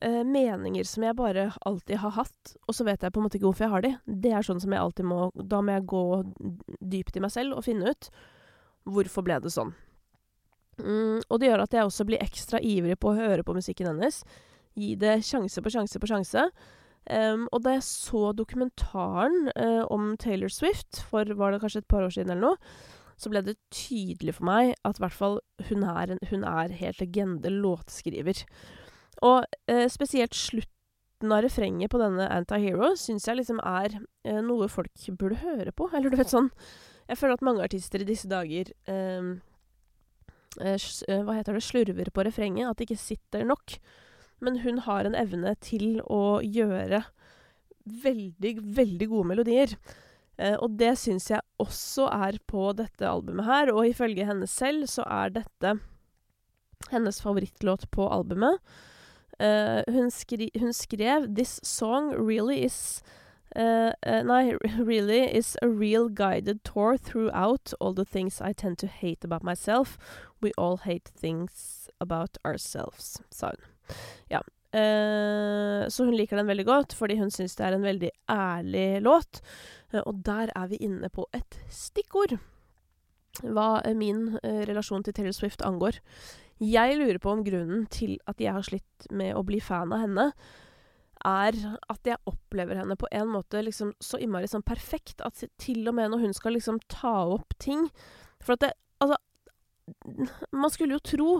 [0.00, 3.38] eh, meninger som jeg bare alltid har hatt, og så vet jeg på en måte
[3.38, 3.92] ikke hvorfor jeg har de.
[4.06, 6.04] Det er sånn som jeg alltid må Da må jeg gå
[6.80, 8.10] dypt i meg selv og finne ut
[8.90, 9.74] hvorfor ble det sånn.
[10.80, 13.90] Mm, og det gjør at jeg også blir ekstra ivrig på å høre på musikken
[13.90, 14.22] hennes.
[14.78, 16.46] Gi det sjanse på sjanse på sjanse.
[17.10, 21.90] Um, og da jeg så dokumentaren uh, om Taylor Swift for var det kanskje et
[21.90, 22.60] par år siden eller noe,
[23.20, 28.44] så ble det tydelig for meg at hvert fall hun hun er helt legende låtskriver.
[29.26, 34.70] Og eh, spesielt slutten av refrenget på denne Antihero syns jeg liksom er eh, noe
[34.72, 35.90] folk burde høre på.
[35.92, 36.50] Eller du vet sånn
[37.10, 39.40] Jeg føler at mange artister i disse dager um,
[40.56, 42.70] Hva heter det slurver på refrenget.
[42.70, 43.76] At det ikke sitter nok.
[44.40, 47.04] Men hun har en evne til å gjøre
[48.04, 49.74] veldig, veldig gode melodier.
[50.40, 54.88] Eh, og det syns jeg også er på dette albumet her, og ifølge henne selv
[54.90, 55.76] så er dette
[56.90, 58.60] hennes favorittlåt på albumet.
[59.40, 63.02] Eh, hun, skri hun, skrev 'This song really is'
[63.56, 68.78] Uh, uh, nei, really is a real guided tour throughout all the things I tend
[68.78, 69.98] to hate about myself.
[70.40, 73.96] We all hate things about ourselves, sa hun.
[74.30, 74.40] Ja.
[74.72, 79.02] Uh, så hun liker den veldig godt, fordi hun syns det er en veldig ærlig
[79.02, 79.40] låt.
[80.06, 82.38] Og der er vi inne på et stikkord.
[83.42, 85.98] Hva min relasjon til Taylor Swift angår.
[86.60, 90.04] Jeg lurer på om grunnen til at jeg har slitt med å bli fan av
[90.04, 90.26] henne,
[91.24, 91.56] er
[91.92, 95.96] at jeg opplever henne på en måte liksom så innmari sånn perfekt at til og
[95.98, 97.90] med når hun skal liksom ta opp ting
[98.40, 98.70] For at det
[99.00, 99.16] Altså,
[100.52, 101.30] man skulle jo tro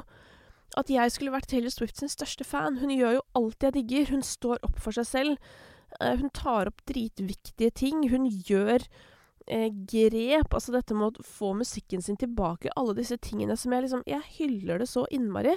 [0.81, 2.79] at jeg skulle vært Taylor Swift sin største fan.
[2.81, 4.07] Hun gjør jo alt jeg digger.
[4.15, 5.51] Hun står opp for seg selv.
[5.99, 8.07] Uh, hun tar opp dritviktige ting.
[8.09, 8.87] Hun gjør
[9.91, 10.55] grep.
[10.55, 12.73] Altså dette med å få musikken sin tilbake.
[12.79, 15.57] Alle disse tingene som jeg liksom Jeg hyller det så innmari.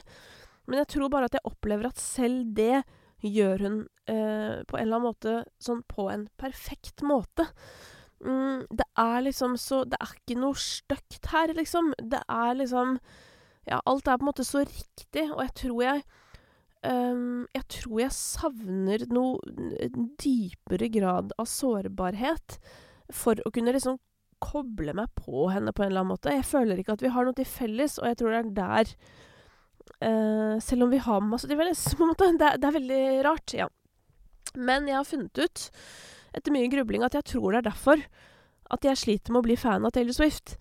[0.66, 2.84] Men jeg tror bare at jeg opplever at selv det
[3.24, 3.76] gjør hun
[4.12, 7.48] eh, på en eller annen måte sånn på en perfekt måte.
[8.24, 11.94] Mm, det er liksom så Det er ikke noe stygt her, liksom.
[12.00, 12.98] Det er liksom
[13.68, 16.02] ja, alt er på en måte så riktig, og jeg tror jeg
[16.84, 19.40] um, Jeg tror jeg savner noe
[20.20, 22.60] dypere grad av sårbarhet
[23.12, 24.00] for å kunne liksom
[24.44, 26.34] koble meg på henne på en eller annen måte.
[26.36, 28.92] Jeg føler ikke at vi har noe til felles, og jeg tror det er der
[30.04, 32.32] uh, Selv om vi har masse til felles, på en måte.
[32.40, 33.70] Det, det er veldig rart, ja.
[34.54, 35.66] Men jeg har funnet ut,
[36.36, 38.04] etter mye grubling, at jeg tror det er derfor
[38.74, 40.58] at jeg sliter med å bli fan av Taylor Swift.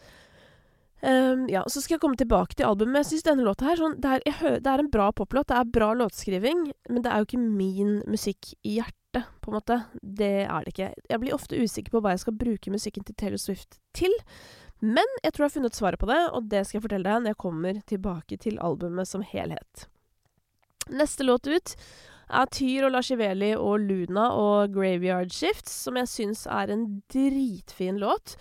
[1.03, 3.03] Um, ja, Så skal jeg komme tilbake til albumet.
[3.03, 5.49] Jeg syns denne låta her sånn, det, er, hører, det, er, en bra poplåt.
[5.51, 9.57] Det er bra låtskriving, men det er jo ikke min musikk i hjertet, på en
[9.59, 9.79] måte.
[10.01, 10.91] Det er det ikke.
[11.11, 14.15] Jeg blir ofte usikker på hva jeg skal bruke musikken til Taylor Swift til.
[14.83, 17.23] Men jeg tror jeg har funnet svaret på det, og det skal jeg fortelle deg
[17.23, 19.87] når jeg kommer tilbake til albumet som helhet.
[20.91, 21.77] Neste låt ut
[22.33, 28.01] er Tyr og Lashiveli og Luna og Graveyard Shifts, som jeg syns er en dritfin
[28.03, 28.35] låt.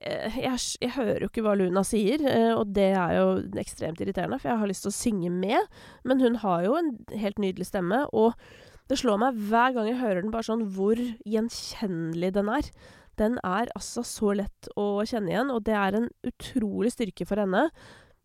[0.00, 3.28] Eh, jeg, jeg, hører jo ikke hva Luna sier, eh, og det er jo
[3.60, 5.78] ekstremt irriterende, for jeg har lyst til å synge med.
[6.06, 8.34] Men hun har jo en helt nydelig stemme, og
[8.88, 12.68] det slår meg hver gang jeg hører den, bare sånn hvor gjenkjennelig den er.
[13.18, 17.42] Den er altså så lett å kjenne igjen, og det er en utrolig styrke for
[17.42, 17.66] henne.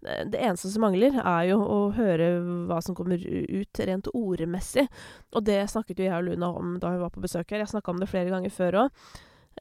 [0.06, 2.30] Eh, det eneste som mangler, er jo å høre
[2.70, 4.86] hva som kommer ut rent ordmessig.
[5.34, 7.64] Og det snakket jo jeg og Luna om da hun var på besøk her.
[7.64, 9.02] Jeg snakka om det flere ganger før òg.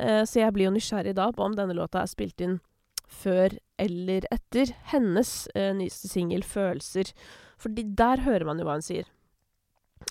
[0.00, 2.60] Eh, så jeg blir jo nysgjerrig da på om denne låta er spilt inn
[3.12, 7.12] før eller etter hennes eh, nyeste singel 'Følelser'.
[7.60, 9.10] Fordi der hører man jo hva hun sier.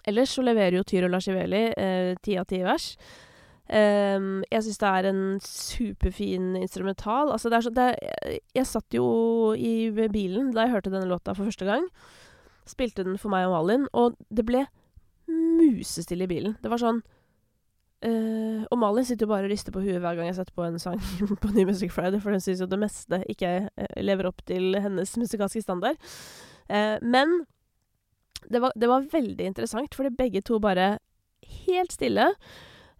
[0.07, 2.95] Ellers så leverer jo Tyro Lashiveli eh, ti av ti vers.
[3.71, 7.29] Um, jeg syns det er en superfin instrumental.
[7.31, 9.05] Altså, det er så det er, Jeg satt jo
[9.55, 11.87] i bilen da jeg hørte denne låta for første gang.
[12.67, 14.65] Spilte den for meg og Malin, og det ble
[15.31, 16.57] musestille i bilen.
[16.59, 20.27] Det var sånn uh, Og Malin sitter jo bare og rister på huet hver gang
[20.27, 20.99] jeg setter på en sang
[21.41, 24.75] på New Music Friday, for hun syns jo det meste ikke eh, lever opp til
[24.83, 26.01] hennes musikalske standard.
[26.67, 27.45] Uh, men
[28.49, 30.97] det var, det var veldig interessant, fordi begge to bare
[31.41, 32.27] Helt stille.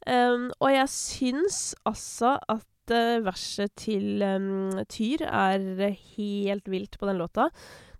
[0.09, 7.05] Um, og jeg syns altså at uh, verset til um, Tyr er helt vilt på
[7.05, 7.51] den låta.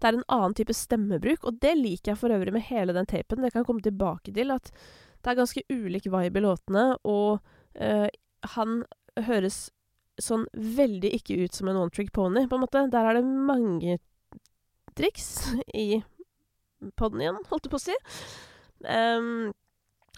[0.02, 3.06] Det er en annen type stemmebruk, og det liker jeg for øvrig med hele den
[3.06, 3.46] tapen.
[3.46, 4.74] Det kan jeg komme tilbake til, at
[5.22, 7.38] det er ganske ulik vibe i låtene, og
[7.78, 8.10] uh,
[8.58, 8.82] han
[9.28, 9.68] høres
[10.22, 12.88] sånn veldig ikke ut som en one trick pony, på en måte.
[12.92, 14.00] Der er det mange
[14.98, 16.02] triks i
[17.00, 17.98] poden igjen, holdt jeg på å si.
[18.82, 19.52] Um,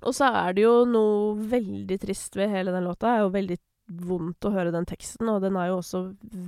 [0.03, 3.07] og så er det jo noe veldig trist ved hele den låta.
[3.07, 3.59] Det er jo veldig
[4.07, 6.03] vondt å høre den teksten, og den er jo også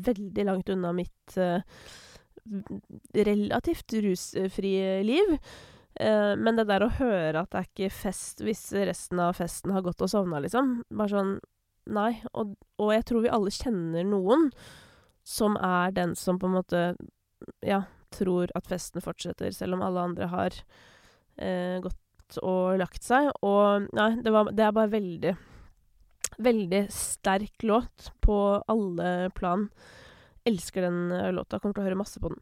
[0.08, 1.62] veldig langt unna mitt uh,
[3.16, 5.36] relativt rusfrie liv.
[5.96, 9.76] Uh, men det der å høre at det er ikke fest hvis resten av festen
[9.76, 10.80] har gått og sovna, liksom.
[10.92, 11.36] Bare sånn
[11.86, 12.16] Nei.
[12.34, 14.48] Og, og jeg tror vi alle kjenner noen
[15.26, 16.80] som er den som på en måte
[17.66, 20.58] Ja, tror at festen fortsetter, selv om alle andre har
[21.38, 23.30] eh, gått og lagt seg.
[23.46, 25.36] Og nei, det, var, det er bare veldig
[26.36, 28.38] Veldig sterk låt på
[28.68, 29.70] alle plan.
[30.44, 31.62] Elsker den uh, låta.
[31.62, 32.42] Kommer til å høre masse på den.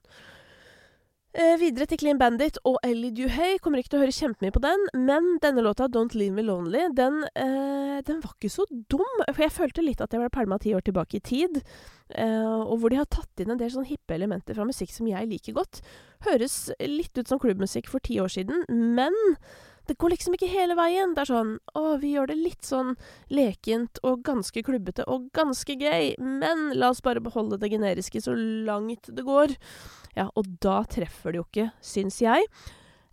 [1.34, 3.56] Eh, videre til Clean Bandit og Ellie Duhay.
[3.58, 6.84] Kommer ikke til å høre kjempemye på den, men denne låta, Don't Leave Me Lonely,
[6.94, 9.24] den, eh, den var ikke så dum.
[9.26, 11.64] For jeg følte litt at jeg var pælma ti år tilbake i tid,
[12.14, 15.08] eh, og hvor de har tatt inn en del sånn hippe elementer fra musikk som
[15.08, 15.82] jeg liker godt.
[16.22, 19.14] Høres litt ut som klubbmusikk for ti år siden, men
[19.88, 21.16] det går liksom ikke hele veien.
[21.16, 22.94] Det er sånn Å, vi gjør det litt sånn
[23.34, 28.36] lekent og ganske klubbete og ganske gøy, men la oss bare beholde det generiske så
[28.38, 29.56] langt det går.
[30.16, 32.48] Ja, og da treffer det jo ikke, syns jeg.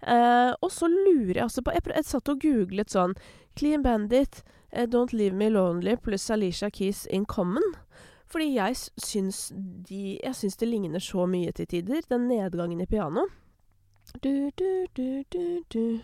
[0.00, 3.12] Eh, og så lurer jeg altså på Jeg, jeg satt og googlet sånn
[3.59, 4.38] Clean Bandit,
[4.72, 7.74] eh, Don't Leave Me Lonely pluss Alicia Keys In Common.
[8.30, 12.87] Fordi jeg syns de Jeg syns det ligner så mye til tider, den nedgangen i
[12.87, 13.26] piano.
[14.22, 16.00] Du, du, du, du, du.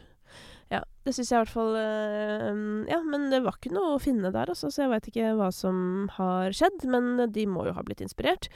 [0.73, 4.03] Ja, det syns jeg i hvert fall uh, Ja, men det var ikke noe å
[4.03, 6.87] finne der, altså, så jeg veit ikke hva som har skjedd.
[6.91, 8.51] Men de må jo ha blitt inspirert.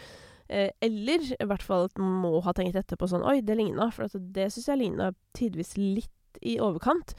[0.50, 3.90] Uh, eller i hvert fall må ha tenkt etterpå sånn Oi, det ligna.
[3.94, 7.14] For det syns jeg ligna tidvis litt i overkant.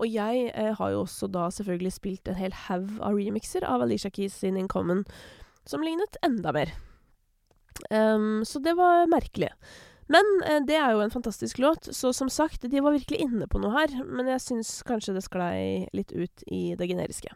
[0.00, 3.84] Og jeg uh, har jo også da selvfølgelig spilt en hel haug av remixer av
[3.84, 5.04] Alicia Keys sin Incommon,
[5.68, 6.74] som lignet enda mer.
[7.90, 9.52] Um, så det var merkelig.
[10.10, 13.46] Men eh, det er jo en fantastisk låt, så som sagt, de var virkelig inne
[13.50, 13.88] på noe her.
[14.06, 15.60] Men jeg syns kanskje det sklei
[15.96, 17.30] litt ut i det generiske.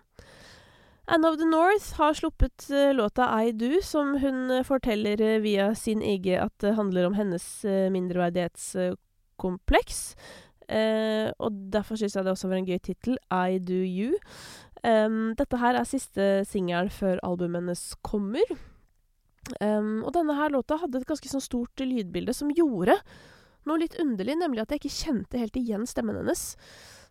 [1.07, 5.75] Anne of the North har sluppet uh, låta I Do, som hun uh, forteller via
[5.79, 10.17] sin IG at det handler om hennes mindreverdighetskompleks.
[11.39, 14.19] og derfor syns jeg det også var en gøy tittel, I Do You.
[14.87, 18.47] Um, dette her er siste singel før albumet hennes kommer.
[19.61, 22.99] Um, og denne her låta hadde et ganske sånn stort lydbilde som gjorde
[23.67, 26.43] noe litt underlig, nemlig at jeg ikke kjente helt igjen stemmen hennes.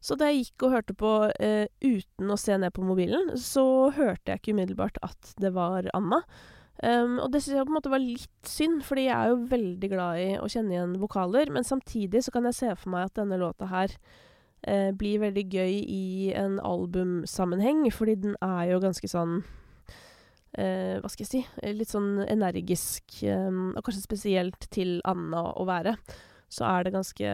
[0.04, 3.90] Så da jeg gikk og hørte på uh, uten å se ned på mobilen, så
[3.96, 6.22] hørte jeg ikke umiddelbart at det var Anna.
[6.84, 9.50] Um, og det syns jeg på en måte var litt synd, fordi jeg er jo
[9.52, 11.52] veldig glad i å kjenne igjen vokaler.
[11.56, 15.46] Men samtidig så kan jeg se for meg at denne låta her uh, blir veldig
[15.56, 19.40] gøy i en albumsammenheng, fordi den er jo ganske sånn
[20.56, 25.66] Hva skal jeg si eh, Litt sånn energisk, eh, og kanskje spesielt til Anna å
[25.68, 25.96] være,
[26.52, 27.34] så er det ganske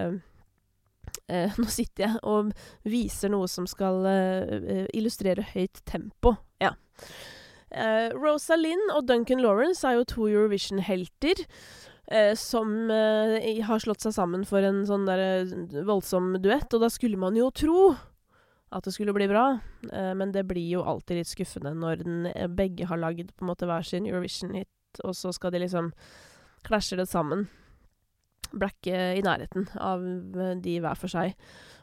[1.29, 2.53] eh, Nå sitter jeg og
[2.87, 6.37] viser noe som skal eh, eh, illustrere høyt tempo.
[6.61, 6.75] Ja.
[7.71, 11.39] Rosa Lynn og Duncan Lawrence er jo to Eurovision-helter.
[12.11, 15.45] Eh, som eh, har slått seg sammen for en sånn der
[15.87, 16.67] voldsom duett.
[16.75, 17.93] Og da skulle man jo tro
[18.71, 19.59] at det skulle bli bra.
[19.91, 23.45] Eh, men det blir jo alltid litt skuffende når den, eh, begge har lagd på
[23.45, 25.91] en måte hver sin Eurovision-hit, og så skal de liksom
[26.67, 27.47] klasje det sammen.
[28.51, 31.35] Blacke i nærheten av eh, de hver for seg.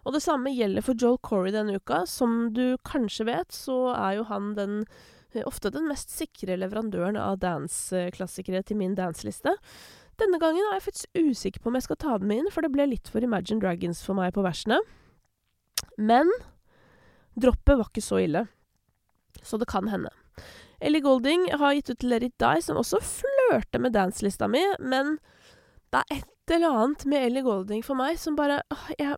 [0.05, 2.05] Og det samme gjelder for Joel Corey denne uka.
[2.09, 4.83] Som du kanskje vet, så er jo han den
[5.35, 9.57] eh, ofte den mest sikre leverandøren av dance-klassikere til min danseliste.
[10.18, 12.72] Denne gangen er jeg faktisk usikker på om jeg skal ta dem inn, for det
[12.74, 14.81] ble litt for Imagine Dragons for meg på versene.
[15.98, 16.31] Men
[17.40, 18.46] Droppet var ikke så ille.
[19.42, 20.11] Så det kan hende.
[20.81, 25.16] Ellie Golding har gitt ut Let It Die, som også flørter med danselista mi, men
[25.90, 29.16] det er et eller annet med Ellie Golding for meg som bare åh, jeg,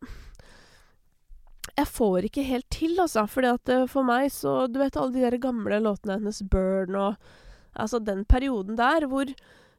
[1.76, 3.26] jeg får ikke helt til, altså.
[3.30, 6.98] Fordi at eh, for meg så Du vet alle de der gamle låtene hennes, Burn
[6.98, 7.30] og
[7.70, 9.28] Altså den perioden der hvor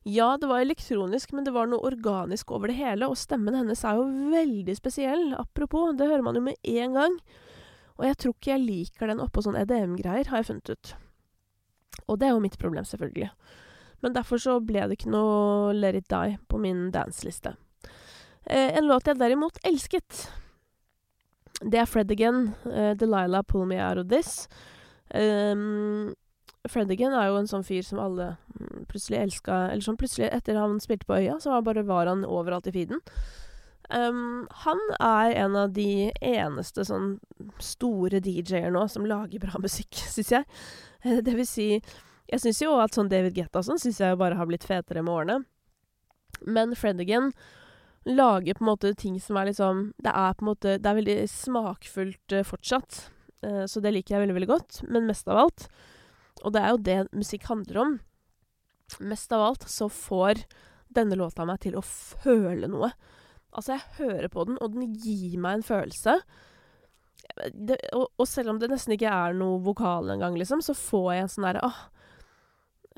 [0.07, 3.83] ja, det var elektronisk, men det var noe organisk over det hele, og stemmen hennes
[3.85, 5.27] er jo veldig spesiell.
[5.37, 7.17] Apropos, det hører man jo med en gang.
[8.01, 10.93] Og jeg tror ikke jeg liker den oppå sånn EDM-greier, har jeg funnet ut.
[12.09, 13.29] Og det er jo mitt problem, selvfølgelig.
[14.01, 17.53] Men derfor så ble det ikke noe Let It Die på min danseliste.
[18.49, 20.25] Eh, en låt jeg derimot elsket,
[21.61, 24.47] det er Fred Again, eh, 'Delilah Pull Me Out of This'.
[25.13, 25.53] Eh,
[26.67, 30.29] Fred Again er jo en sånn fyr som alle mm, plutselig elska Eller som plutselig,
[30.31, 33.01] etter han spilte på Øya, så bare var han overalt i feeden.
[33.91, 37.17] Um, han er en av de eneste sånn
[37.59, 40.47] store DJ-er nå som lager bra musikk, syns jeg.
[41.03, 41.67] Uh, det vil si
[42.31, 45.03] Jeg syns jo at sånn David Getta og sånn syns jeg bare har blitt fetere
[45.03, 45.41] med årene.
[46.47, 47.33] Men Fredigan
[48.07, 50.97] lager på en måte ting som er liksom Det er på en måte Det er
[50.97, 53.01] veldig smakfullt uh, fortsatt.
[53.43, 54.83] Uh, så det liker jeg veldig, veldig godt.
[54.87, 55.67] Men mest av alt,
[56.45, 57.99] og det er jo det musikk handler om
[58.99, 60.41] Mest av alt så får
[60.91, 62.89] denne låta meg til å føle noe.
[63.51, 66.17] Altså, jeg hører på den, og den gir meg en følelse.
[67.53, 71.07] Det, og, og, selv om det nesten ikke er noe vokal engang, liksom, så får
[71.13, 71.81] jeg en sånn derre åh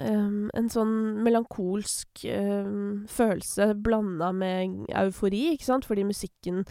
[0.01, 0.93] um, En sånn
[1.25, 6.63] melankolsk um, følelse blanda med eufori, ikke sant, fordi musikken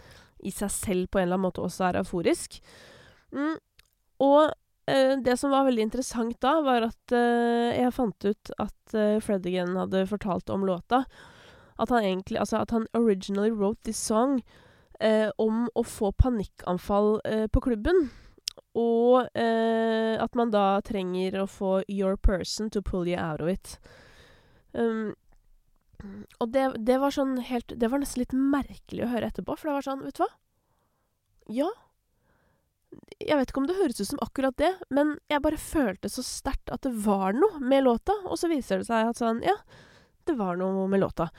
[0.43, 2.59] i seg selv på en eller annen måte også er euforisk.
[3.35, 3.55] Mm,
[4.23, 4.51] og
[4.83, 9.21] Uh, det som var veldig interessant da, var at uh, jeg fant ut at uh,
[9.23, 11.05] Fred again hadde fortalt om låta.
[11.79, 14.41] At han egentlig Altså at han originally wrote this song
[15.37, 17.17] om å få panikkanfall
[17.51, 18.05] på klubben.
[18.77, 23.73] Og at man da trenger å få your person to pull you out of it.
[24.71, 25.11] Um,
[26.39, 29.69] og det, det var sånn helt Det var nesten litt merkelig å høre etterpå, for
[29.69, 30.31] det var sånn Vet du hva?
[31.53, 31.69] Ja,
[33.19, 36.23] jeg vet ikke om det høres ut som akkurat det, men jeg bare følte så
[36.25, 39.55] sterkt at det var noe med låta, og så viser det seg at sånn, ja,
[40.29, 41.29] det var noe med låta.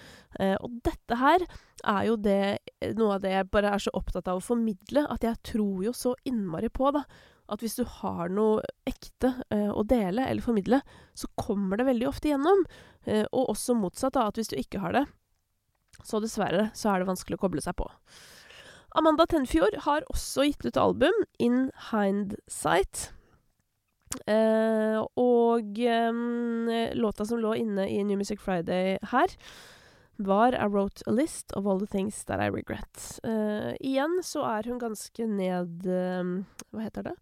[0.40, 2.58] Eh, og dette her er jo det,
[2.98, 5.94] noe av det jeg bare er så opptatt av å formidle, at jeg tror jo
[5.96, 7.04] så innmari på, da.
[7.52, 10.80] At hvis du har noe ekte eh, å dele eller formidle,
[11.12, 12.64] så kommer det veldig ofte gjennom.
[13.04, 15.04] Eh, og også motsatt, da, at hvis du ikke har det,
[16.02, 17.88] så dessverre, så er det vanskelig å koble seg på.
[18.94, 23.10] Amanda Tenfjord har også gitt ut album, In Hindsight.
[24.26, 29.34] Eh, og eh, låta som lå inne i New Music Friday her,
[30.16, 33.20] var I Wrote a List of All the Things That I Regret.
[33.24, 35.86] Eh, igjen så er hun ganske ned...
[35.86, 36.30] Eh,
[36.70, 37.16] hva heter det?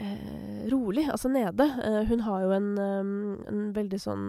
[0.00, 1.68] Eh, rolig, altså nede.
[1.84, 4.26] Eh, hun har jo en, en veldig sånn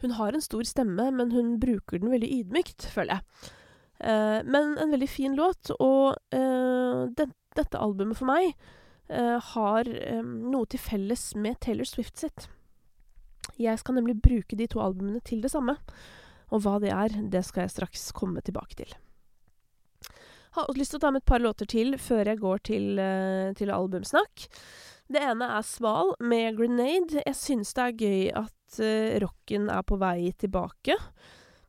[0.00, 3.52] Hun har en stor stemme, men hun bruker den veldig ydmykt, føler jeg.
[3.96, 8.66] Uh, men en veldig fin låt, og uh, det, dette albumet for meg uh,
[9.08, 9.88] har
[10.18, 12.48] um, noe til felles med Taylor Swift sitt.
[13.60, 15.76] Jeg skal nemlig bruke de to albumene til det samme,
[16.50, 18.96] og hva det er, det skal jeg straks komme tilbake til.
[20.56, 23.00] Har lyst til å ta med et par låter til før jeg går til,
[23.58, 24.46] til albumsnakk.
[25.12, 27.20] Det ene er Sval med Grenade.
[27.20, 28.80] Jeg syns det er gøy at
[29.22, 30.96] rocken er på vei tilbake.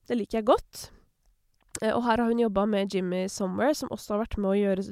[0.08, 0.88] Det liker jeg godt.
[1.82, 4.60] Eh, og her har hun jobba med Jimmy Somewhere, som også har vært med å
[4.60, 4.86] gjøre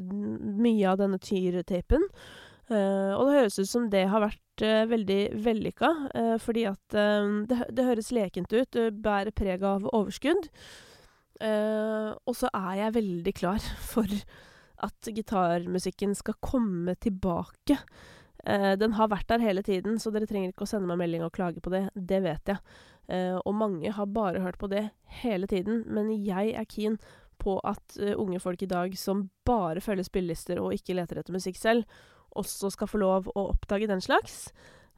[0.65, 2.09] mye av denne Tyr-tapen.
[2.65, 6.95] Uh, og det høres ut som det har vært uh, veldig vellykka, uh, fordi at
[7.45, 10.49] det, det, høres lekent ut, det bærer preg av overskudd.
[12.25, 14.09] og så er jeg veldig klar for
[14.85, 17.77] at gitarmusikken skal komme tilbake.
[18.45, 21.31] Den har vært der hele tiden, så dere trenger ikke å sende meg melding og
[21.33, 21.87] klage på det.
[21.97, 22.59] Det vet jeg.
[23.05, 24.87] Uh, og mange har bare hørt på det
[25.21, 26.97] hele tiden, men jeg er keen
[27.41, 31.35] på at uh, unge folk i dag som bare følger spillelister og ikke leter etter
[31.35, 31.85] musikk selv,
[32.35, 34.49] også skal få lov å oppdage den slags.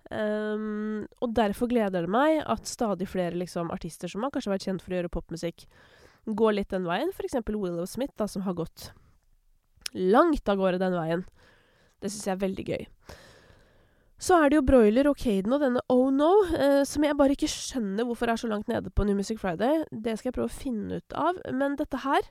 [0.07, 4.69] Um, og derfor gleder det meg at stadig flere liksom, artister som har kanskje vært
[4.69, 5.67] kjent for å gjøre popmusikk,
[6.27, 7.11] går litt den veien.
[7.11, 8.91] Eksempel Willow Smith, da, som har gått
[9.91, 11.27] langt av gårde den veien.
[11.99, 12.87] Det syns jeg er veldig gøy.
[14.17, 17.35] Så er det jo Broiler og Caden og denne Oh No, eh, som jeg bare
[17.37, 19.83] ikke skjønner hvorfor er så langt nede på New Music Friday.
[19.91, 21.37] Det skal jeg prøve å finne ut av.
[21.53, 22.21] Men dette her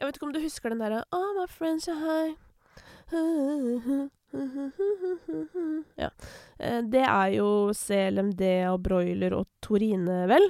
[0.00, 2.32] Jeg vet ikke om du husker den derre Oh, my friends are high.
[5.98, 6.08] Ja.
[6.62, 10.46] Eh, det er jo CLMD og Broiler og Torine, vel.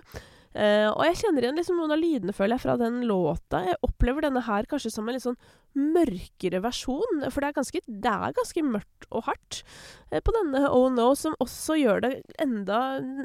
[0.50, 3.60] Uh, og jeg kjenner igjen liksom noen av lydene, føler jeg, fra den låta.
[3.68, 5.38] Jeg opplever denne her kanskje som en litt sånn
[5.78, 9.60] mørkere versjon, for det er ganske, det er ganske mørkt og hardt
[10.10, 12.80] uh, på denne Oh No, som også gjør det enda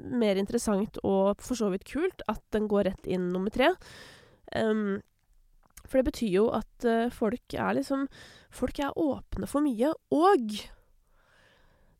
[0.05, 3.73] mer interessant og for så vidt kult at den går rett inn nummer tre.
[4.53, 5.01] Um,
[5.85, 8.05] for det betyr jo at uh, folk er liksom
[8.55, 10.53] Folk er åpne for mye, og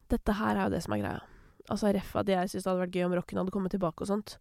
[0.08, 1.26] dette her er jo det som er greia.
[1.68, 4.08] Altså ref at jeg syns det hadde vært gøy om rocken hadde kommet tilbake og
[4.08, 4.38] sånt.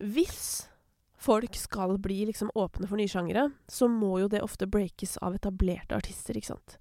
[0.00, 0.66] Hvis
[1.26, 5.36] folk skal bli liksom åpne for nye sjangere, så må jo det ofte breakes av
[5.38, 6.78] etablerte artister, ikke sant.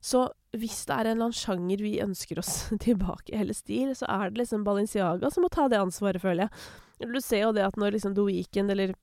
[0.00, 3.90] Så hvis det er en eller annen sjanger vi ønsker oss tilbake i, hele stil,
[3.98, 7.10] så er det liksom Balenciaga som må ta det ansvaret, føler jeg.
[7.12, 8.94] Du ser jo det at når liksom The Weeknd eller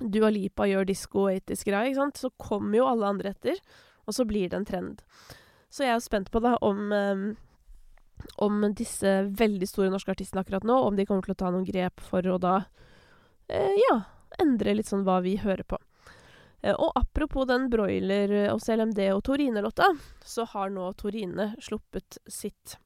[0.00, 3.60] Dua Lipa gjør disko 80s-greia, ikke sant, så kommer jo alle andre etter,
[4.08, 5.04] og så blir det en trend.
[5.70, 7.28] Så jeg er jo spent på da om um,
[8.42, 11.66] om disse veldig store norske artistene akkurat nå, om de kommer til å ta noen
[11.66, 12.56] grep for å da
[13.48, 13.98] eh, ja,
[14.42, 15.78] endre litt sånn hva vi hører på.
[16.64, 19.90] Eh, og apropos den broiler og CLMD og Torine-låta,
[20.24, 22.78] så har nå Torine sluppet sitt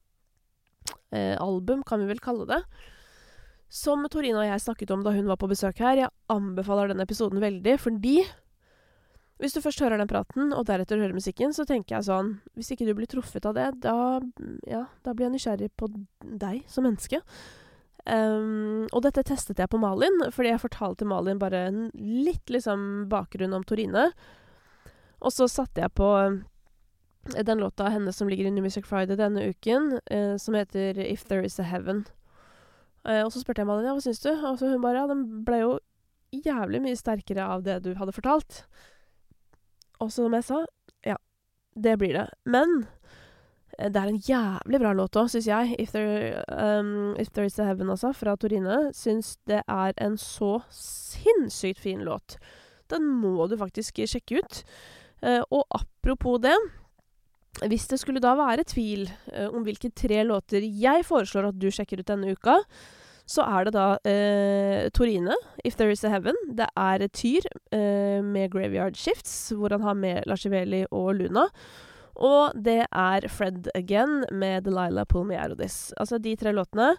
[1.11, 2.61] eh, album, kan vi vel kalle det.
[3.69, 6.05] Som Torine og jeg snakket om da hun var på besøk her.
[6.05, 8.23] Jeg anbefaler denne episoden veldig, fordi
[9.39, 12.73] hvis du først hører den praten, og deretter hører musikken, så tenker jeg sånn Hvis
[12.75, 14.19] ikke du blir truffet av det, da,
[14.67, 15.87] ja, da blir jeg nysgjerrig på
[16.19, 17.21] deg som menneske.
[18.09, 23.55] Um, og dette testet jeg på Malin, fordi jeg fortalte Malin bare litt liksom bakgrunn
[23.55, 24.09] om Torine.
[25.19, 28.87] Og så satte jeg på eh, den låta av henne som ligger i New Music
[28.87, 32.05] Friday denne uken, uh, som heter If There Is A Heaven.
[33.07, 35.09] Uh, og så spurte jeg Malin ja, hva syns du, og så hun bare ja,
[35.11, 35.75] den ble jo
[36.35, 38.63] jævlig mye sterkere av det du hadde fortalt.
[39.99, 40.63] Og som jeg sa,
[41.05, 41.17] ja,
[41.75, 42.27] det blir det.
[42.49, 42.85] Men
[43.77, 45.75] eh, det er en jævlig bra låt òg, syns jeg.
[45.79, 48.89] If there, um, If there, Is A Heaven, altså, fra Torine.
[48.95, 52.37] Syns det er en så sinnssykt fin låt.
[52.89, 54.63] Den må du faktisk sjekke ut.
[55.23, 56.55] Uh, og apropos det
[57.67, 61.67] Hvis det skulle da være tvil uh, om hvilke tre låter jeg foreslår at du
[61.67, 62.55] sjekker ut denne uka,
[63.29, 66.37] så er det da eh, Torine, If There Is A Heaven.
[66.57, 71.45] Det er Tyr eh, med Graveyard Shifts, hvor han har med Lashiveli og Luna.
[72.19, 75.37] Og det er Fred Again med Delilah Pull Me.
[75.39, 76.95] Altså de tre låtene.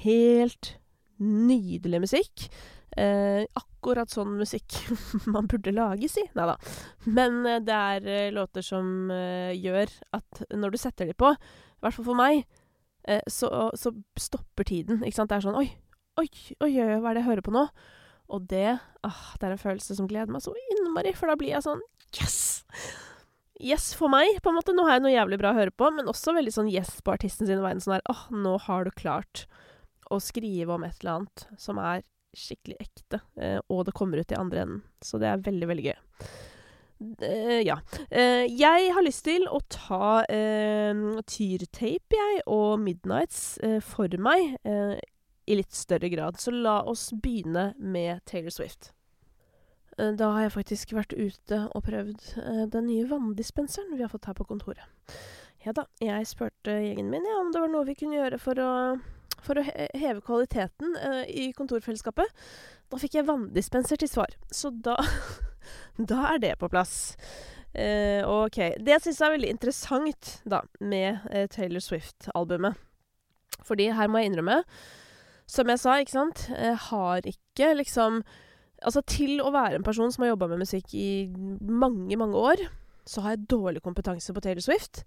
[0.00, 0.78] Helt
[1.20, 2.48] nydelig musikk.
[2.96, 4.80] Eh, akkurat sånn musikk
[5.34, 6.24] man burde lage, si.
[6.38, 6.56] Nei da.
[7.04, 11.34] Men eh, det er eh, låter som eh, gjør at når du setter de på,
[11.34, 12.46] i hvert fall for meg,
[13.28, 15.02] så, så, stopper tiden.
[15.04, 15.32] Ikke sant?
[15.32, 15.68] Det er sånn Oi,
[16.20, 16.28] oi,
[16.64, 17.66] oi, oi, hva er det jeg hører på nå?
[18.32, 21.52] Og det ah, det er en følelse som gleder meg så innmari, for da blir
[21.52, 21.82] jeg sånn
[22.16, 22.38] Yes!
[23.62, 24.74] Yes for meg, på en måte.
[24.74, 27.12] Nå har jeg noe jævlig bra å høre på, men også veldig sånn yes på
[27.14, 27.82] artisten sin vegne.
[27.82, 29.44] Sånn der åh, nå har du klart
[30.12, 32.02] å skrive om et eller annet som er
[32.34, 34.82] skikkelig ekte, eh, og det kommer ut i andre enden.
[35.04, 35.98] Så det er veldig, veldig gøy.
[37.64, 37.78] Ja.
[38.10, 44.56] Uh, jeg har lyst til å ta uh, tyrtape, jeg, og Midnights for meg
[45.44, 46.38] i litt større grad.
[46.40, 48.92] Så la oss begynne med Taylor Swift.
[49.94, 52.24] Da har jeg faktisk vært ute og prøvd
[52.72, 54.82] den nye vanndispenseren vi har fått her på kontoret.
[55.62, 58.58] Ja da, jeg spurte gjengen min ja, om det var noe vi kunne gjøre for
[58.60, 58.72] å,
[59.44, 60.98] for å heve kvaliteten
[61.30, 62.42] i kontorfellesskapet.
[62.90, 64.34] Da fikk jeg vanndispenser til svar.
[64.52, 64.98] Så da
[66.10, 67.14] Da er det på plass.
[67.74, 68.58] Eh, OK.
[68.78, 72.78] Det syns jeg er veldig interessant, da, med eh, Taylor Swift-albumet.
[73.64, 74.62] Fordi her må jeg innrømme,
[75.50, 78.24] som jeg sa, ikke sant, jeg har ikke liksom
[78.84, 81.30] Altså, til å være en person som har jobba med musikk i
[81.64, 82.60] mange, mange år,
[83.08, 84.98] så har jeg dårlig kompetanse på Taylor Swift.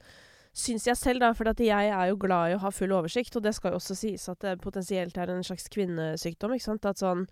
[0.57, 3.43] Syns jeg selv, da, for jeg er jo glad i å ha full oversikt, og
[3.45, 6.89] det skal jo også sies at det potensielt er en slags kvinnesykdom, ikke sant.
[6.89, 7.27] At sånn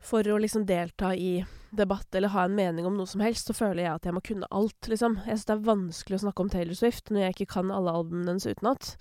[0.00, 3.56] for å liksom delta i debatt eller ha en mening om noe som helst, så
[3.56, 5.18] føler jeg at jeg må kunne alt, liksom.
[5.26, 7.96] Jeg syns det er vanskelig å snakke om Taylor Swift når jeg ikke kan alle
[7.98, 8.94] albumene hennes utenat.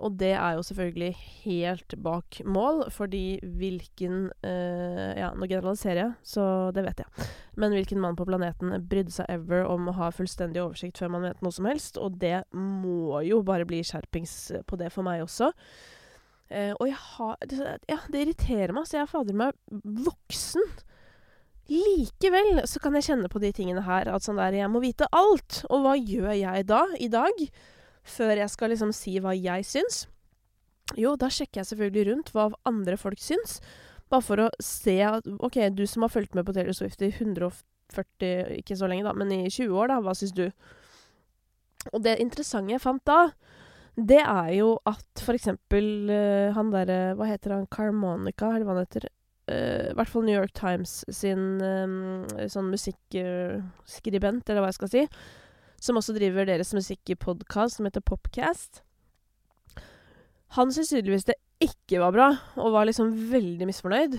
[0.00, 1.10] Og det er jo selvfølgelig
[1.44, 6.44] helt bak mål, fordi hvilken øh, Ja, nå generaliserer jeg, så
[6.74, 7.28] det vet jeg.
[7.60, 11.28] Men hvilken mann på planeten brydde seg ever om å ha fullstendig oversikt før man
[11.28, 12.00] vet noe som helst?
[12.00, 14.36] Og det må jo bare bli skjerpings
[14.66, 15.52] på det for meg også.
[16.50, 17.36] Uh, og jeg har
[17.88, 18.88] Ja, det irriterer meg.
[18.88, 20.64] Så jeg er fader meg voksen.
[21.70, 24.10] Likevel så kan jeg kjenne på de tingene her.
[24.10, 25.62] At sånn der Jeg må vite alt.
[25.70, 27.44] Og hva gjør jeg da, i dag?
[28.02, 30.04] Før jeg skal liksom si hva jeg syns.
[30.98, 33.60] Jo, da sjekker jeg selvfølgelig rundt hva andre folk syns.
[34.10, 37.12] Bare for å se at OK, du som har fulgt med på Taylor Swift i
[37.12, 40.00] 140 Ikke så lenge, da, men i 20 år, da.
[40.02, 40.48] Hva syns du?
[41.94, 43.30] Og det interessante jeg fant da,
[43.98, 47.66] det er jo at for eksempel uh, han derre Hva heter han?
[47.72, 49.08] Carmonica, eller hva han heter?
[49.50, 54.92] Uh, I hvert fall New York Times sin um, sånn musikkskribent, eller hva jeg skal
[54.92, 55.06] si.
[55.80, 58.82] Som også driver deres musikkpodkast som heter Popcast.
[60.58, 62.28] Han syntes tydeligvis det ikke var bra,
[62.60, 64.16] og var liksom veldig misfornøyd.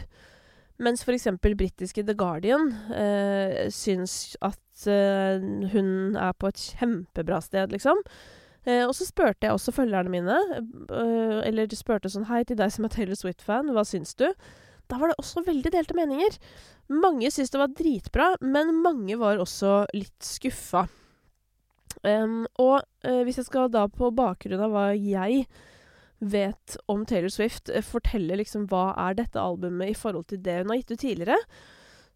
[0.82, 8.00] Mens eksempel britiske The Guardian uh, syns at hun er på et kjempebra sted, liksom.
[8.68, 10.38] Eh, og så spurte jeg også følgerne mine,
[10.94, 14.28] eh, eller de spurte sånn Hei til deg som er Taylor Swift-fan, hva syns du?
[14.92, 16.38] Da var det også veldig delte meninger.
[16.92, 20.86] Mange syntes det var dritbra, men mange var også litt skuffa.
[22.04, 25.46] Um, og uh, hvis jeg skal da på bakgrunn av hva jeg
[26.20, 30.62] vet om Taylor Swift, uh, fortelle liksom hva er dette albumet i forhold til det
[30.62, 31.40] hun har gitt ut tidligere,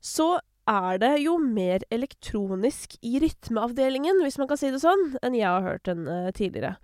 [0.03, 0.29] så
[0.69, 5.49] er det jo mer elektronisk i rytmeavdelingen, hvis man kan si det sånn, enn jeg
[5.49, 6.75] har hørt den uh, tidligere.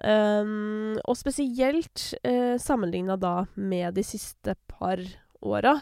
[0.00, 5.02] Um, og spesielt uh, sammenligna da med de siste par
[5.44, 5.76] åra.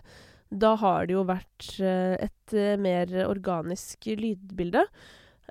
[0.50, 4.82] Da har det jo vært uh, et uh, mer organisk lydbilde.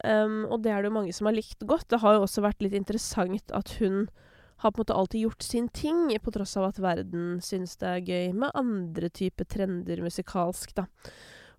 [0.03, 1.87] Um, og det er det jo mange som har likt godt.
[1.93, 4.09] Det har jo også vært litt interessant at hun
[4.61, 7.89] har på en måte alltid gjort sin ting, på tross av at verden synes det
[7.89, 10.87] er gøy med andre typer trender musikalsk, da.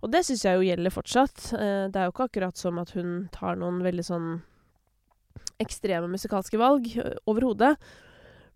[0.02, 1.48] Og det syns jeg jo gjelder fortsatt.
[1.50, 4.28] det er jo ikke akkurat som at hun tar noen veldig sånn
[5.58, 6.86] ekstreme musikalske valg
[7.26, 7.74] overhodet.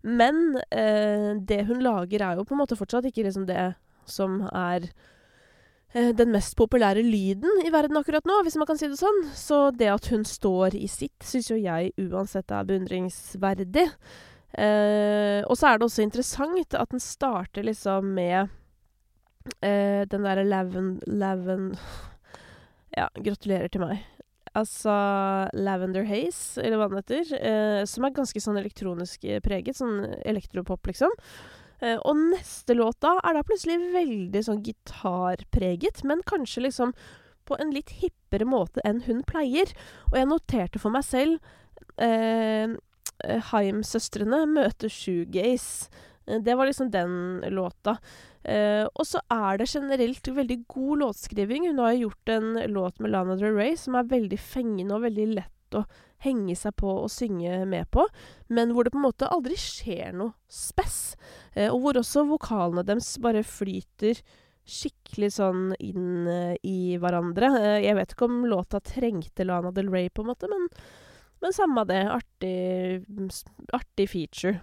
[0.03, 3.73] Men eh, det hun lager, er jo på en måte fortsatt ikke liksom det
[4.09, 4.89] som er
[5.93, 9.23] eh, den mest populære lyden i verden akkurat nå, hvis man kan si det sånn.
[9.35, 13.87] Så det at hun står i sitt, syns jo jeg uansett er beundringsverdig.
[14.53, 18.51] Eh, og så er det også interessant at den starter liksom med eh,
[19.61, 20.97] den derre Laven...
[21.07, 21.73] Laven
[22.93, 24.03] Ja, gratulerer til meg.
[24.53, 24.93] Altså
[25.57, 29.79] Lavender Haze, eller hva den heter, eh, som er ganske sånn elektronisk eh, preget.
[29.79, 31.13] Sånn elektropop, liksom.
[31.81, 36.93] Eh, og neste låt da er da plutselig veldig sånn gitarpreget, men kanskje liksom
[37.49, 39.73] på en litt hippere måte enn hun pleier.
[40.11, 41.41] Og jeg noterte for meg selv
[41.97, 42.77] eh,
[43.49, 45.89] Haim-søstrene møter shoegaze.
[46.25, 47.97] Eh, det var liksom den låta.
[48.43, 51.67] Uh, og så er det generelt veldig god låtskriving.
[51.67, 55.27] Hun har gjort en låt med Lana Del Rey som er veldig fengende og veldig
[55.37, 55.85] lett å
[56.23, 58.03] henge seg på og synge med på,
[58.53, 61.15] men hvor det på en måte aldri skjer noe spess.
[61.55, 64.19] Uh, og hvor også vokalene deres bare flyter
[64.63, 67.79] skikkelig sånn inn uh, i hverandre.
[67.83, 70.67] jeg vet ikke om låta trengte Lana Del Rey, på en måte, men,
[71.39, 72.03] men samme det.
[72.11, 73.07] Artig,
[73.71, 74.59] artig feature.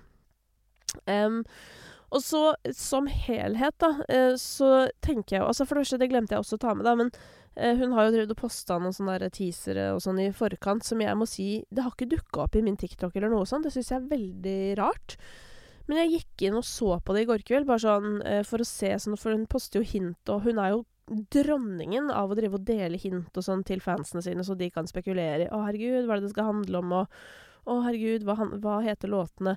[2.10, 2.40] Og så
[2.74, 6.42] som helhet, da, eh, så tenker jeg jo Altså for det første, det glemte jeg
[6.42, 7.12] også å ta med, da, men
[7.54, 11.02] eh, hun har jo drevet og posta noen sånne teasere og sånn i forkant som
[11.02, 13.68] jeg må si Det har ikke dukka opp i min TikTok eller noe sånt.
[13.68, 15.16] Det syns jeg er veldig rart.
[15.86, 18.62] Men jeg gikk inn og så på det i går kveld, bare sånn eh, for
[18.62, 20.86] å se sånn For hun poster jo hint, og hun er jo
[21.34, 24.86] dronningen av å drive og dele hint og sånn til fansene sine, så de kan
[24.86, 27.08] spekulere i 'Å, herregud, hva er det det skal handle om?' og
[27.66, 29.56] 'Å, herregud, hva, hva heter låtene?'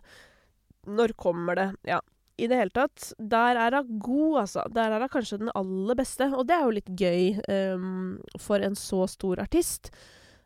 [0.87, 1.69] Når kommer det?
[1.87, 2.01] Ja
[2.37, 3.11] i det hele tatt.
[3.19, 4.65] Der er hun god, altså.
[4.73, 8.63] Der er hun kanskje den aller beste, og det er jo litt gøy um, for
[8.63, 9.91] en så stor artist.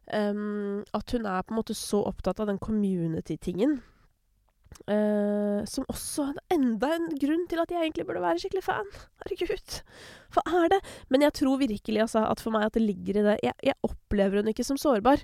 [0.08, 3.80] Um, at hun er på en måte så opptatt av den community-tingen.
[4.88, 8.90] Uh, som også er enda en grunn til at jeg egentlig burde være skikkelig fan.
[9.24, 9.78] Herregud,
[10.36, 10.82] hva er det?
[11.10, 13.80] Men jeg tror virkelig altså, at for meg at det ligger i det Jeg, jeg
[13.88, 15.24] opplever hun ikke som sårbar.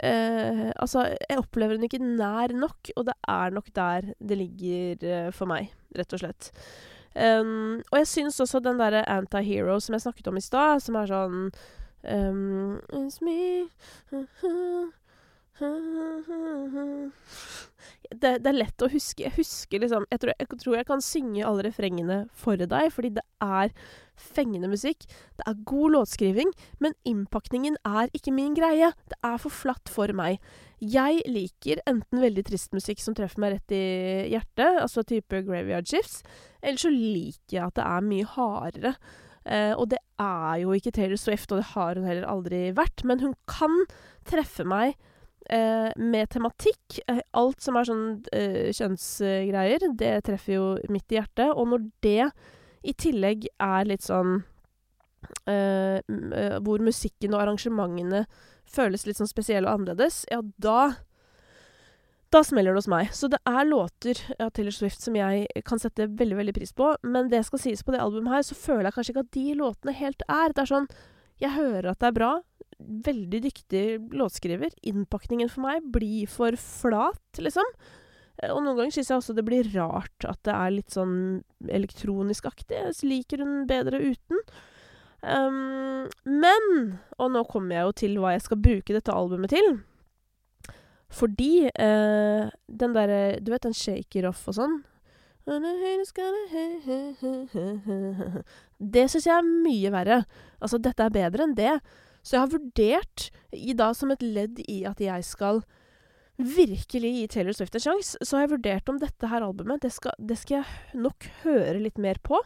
[0.00, 5.04] Uh, altså, jeg opplever den ikke nær nok, og det er nok der det ligger
[5.04, 6.52] uh, for meg, rett og slett.
[7.14, 10.96] Um, og jeg syns også den derre Antihero som jeg snakket om i stad, som
[11.00, 11.40] er sånn
[12.06, 13.66] um, It's me
[18.10, 19.24] det, det, er lett å huske.
[19.24, 23.12] Jeg husker liksom jeg tror jeg, tror jeg, kan synge alle refrengene for deg, fordi
[23.18, 23.74] det er
[24.20, 25.06] fengende musikk.
[25.38, 26.50] Det er god låtskriving,
[26.82, 28.92] men innpakningen er ikke min greie.
[29.10, 30.40] Det er for flatt for meg.
[30.80, 33.84] Jeg liker enten veldig trist musikk som treffer meg rett i
[34.32, 36.22] hjertet, altså type Graveyard Shifts,
[36.62, 38.94] eller så liker jeg at det er mye hardere.
[39.40, 43.04] Uh, og det er jo ikke Taylor Swift, og det har hun heller aldri vært,
[43.08, 43.72] men hun kan
[44.28, 44.98] treffe meg
[45.50, 47.00] med tematikk.
[47.10, 51.50] Eh, alt som er sånn eh, kjønnsgreier, det treffer jo midt i hjertet.
[51.54, 52.30] Og når det
[52.86, 54.38] i tillegg er litt sånn
[55.50, 58.24] eh, eh, Hvor musikken og arrangementene
[58.70, 60.92] føles litt sånn spesielle og annerledes, ja, da
[62.30, 63.08] da smeller det hos meg.
[63.10, 66.92] Så det er låter av Taylor Swift som jeg kan sette veldig veldig pris på,
[67.02, 69.56] men det skal sies på det albumet her, så føler jeg kanskje ikke at de
[69.58, 70.54] låtene helt er.
[70.54, 70.86] Det er sånn
[71.42, 72.30] Jeg hører at det er bra,
[73.06, 73.84] veldig dyktig
[74.16, 74.72] låtskriver.
[74.86, 77.66] Innpakningen for meg blir for flat, liksom.
[78.40, 81.14] Eh, og noen ganger syns jeg også det blir rart at det er litt sånn
[81.68, 82.76] elektronisk-aktig.
[82.80, 84.44] Jeg liker hun bedre uten.
[85.20, 86.62] Um, men
[87.20, 89.74] Og nå kommer jeg jo til hva jeg skal bruke dette albumet til.
[91.12, 92.48] Fordi uh,
[92.80, 94.78] den derre Du vet den shaker off og sånn?
[98.78, 100.18] Det syns jeg er mye verre.
[100.60, 101.72] Altså, dette er bedre enn det.
[102.22, 105.62] Så jeg har vurdert, i da som et ledd i at jeg skal
[106.40, 109.92] virkelig gi Taylor Swift en sjanse, så har jeg vurdert om dette her albumet, det
[109.92, 112.40] skal, det skal jeg nok høre litt mer på.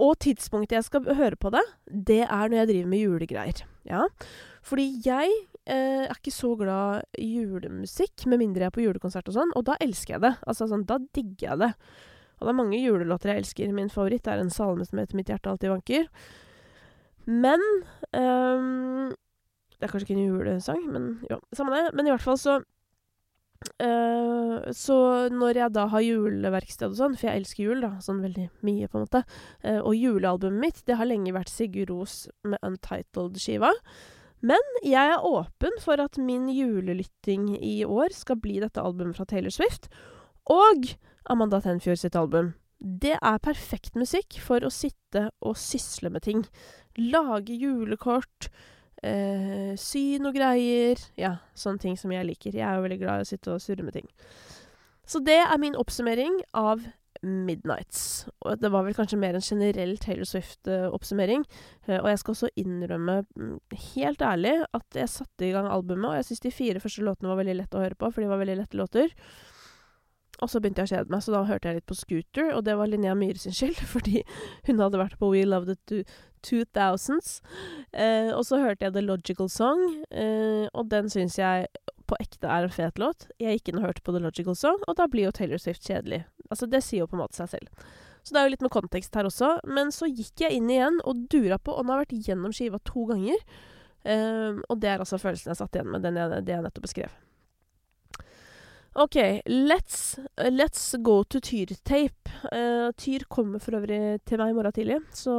[0.00, 3.64] Og tidspunktet jeg skal høre på det, det er når jeg driver med julegreier.
[3.88, 4.06] Ja.
[4.64, 5.32] Fordi jeg
[5.68, 9.52] eh, er ikke så glad i julemusikk, med mindre jeg er på julekonsert og sånn,
[9.58, 10.34] og da elsker jeg det.
[10.48, 11.72] Altså sånn, da digger jeg det.
[12.40, 13.72] Og det er mange julelåter jeg elsker.
[13.76, 16.08] Min favoritt er en salme som heter 'Mitt hjerte alltid vanker'.
[17.26, 17.62] Men
[18.16, 19.10] ehm,
[19.80, 21.94] Det er kanskje ikke en julesang, men jo, samme det.
[21.96, 22.60] Men i hvert fall så
[23.76, 24.94] Uh, Så
[25.28, 28.88] når jeg da har juleverksted og sånn, for jeg elsker jul, da, sånn veldig mye,
[28.88, 29.20] på en måte,
[29.66, 33.74] uh, og julealbumet mitt, det har lenge vært Sigurd Ros med Untitled-skiva.
[34.40, 39.28] Men jeg er åpen for at min julelytting i år skal bli dette albumet fra
[39.28, 39.90] Taylor Swift.
[40.48, 40.94] Og
[41.28, 42.54] Amanda Tenfjord sitt album.
[42.80, 46.44] Det er perfekt musikk for å sitte og sysle med ting.
[46.96, 48.48] Lage julekort,
[49.02, 52.54] eh, sy noe greier Ja, sånne ting som jeg liker.
[52.54, 54.08] Jeg er jo veldig glad i å sitte og surre med ting.
[55.04, 56.86] Så det er min oppsummering av
[57.22, 58.28] Midnights.
[58.46, 61.44] Og det var vel kanskje mer en generell Taylor Swift-oppsummering.
[61.86, 63.58] Eh, og jeg skal også innrømme, mm,
[63.94, 67.28] helt ærlig, at jeg satte i gang albumet, og jeg syns de fire første låtene
[67.28, 69.12] var veldig lette å høre på, for de var veldig lette låter.
[70.40, 72.64] Og så begynte jeg å kjede meg, så da hørte jeg litt på Scooter, og
[72.66, 74.24] det var Linnea Myhre sin skyld, fordi
[74.68, 76.02] hun hadde vært på We Love the
[76.46, 77.40] 2000s.
[77.92, 81.68] Eh, og så hørte jeg The Logical Song, eh, og den syns jeg
[82.10, 83.28] på ekte er en fet låt.
[83.38, 85.84] Jeg gikk inn og hørte på The Logical Song, og da blir jo Taylor Swift
[85.86, 86.24] kjedelig.
[86.50, 87.90] Altså, det sier jo på en måte seg selv.
[88.24, 89.54] Så det er jo litt med kontekst her også.
[89.70, 92.54] Men så gikk jeg inn igjen og dura på, og nå har jeg vært gjennom
[92.56, 93.44] skiva to ganger.
[94.04, 96.88] Eh, og det er altså følelsen jeg satt igjen med, den jeg, det jeg nettopp
[96.88, 97.16] beskrev.
[98.94, 102.30] OK, let's, let's go to Tyr-tape.
[102.50, 105.34] Uh, tyr kommer for øvrig til meg i morgen tidlig, så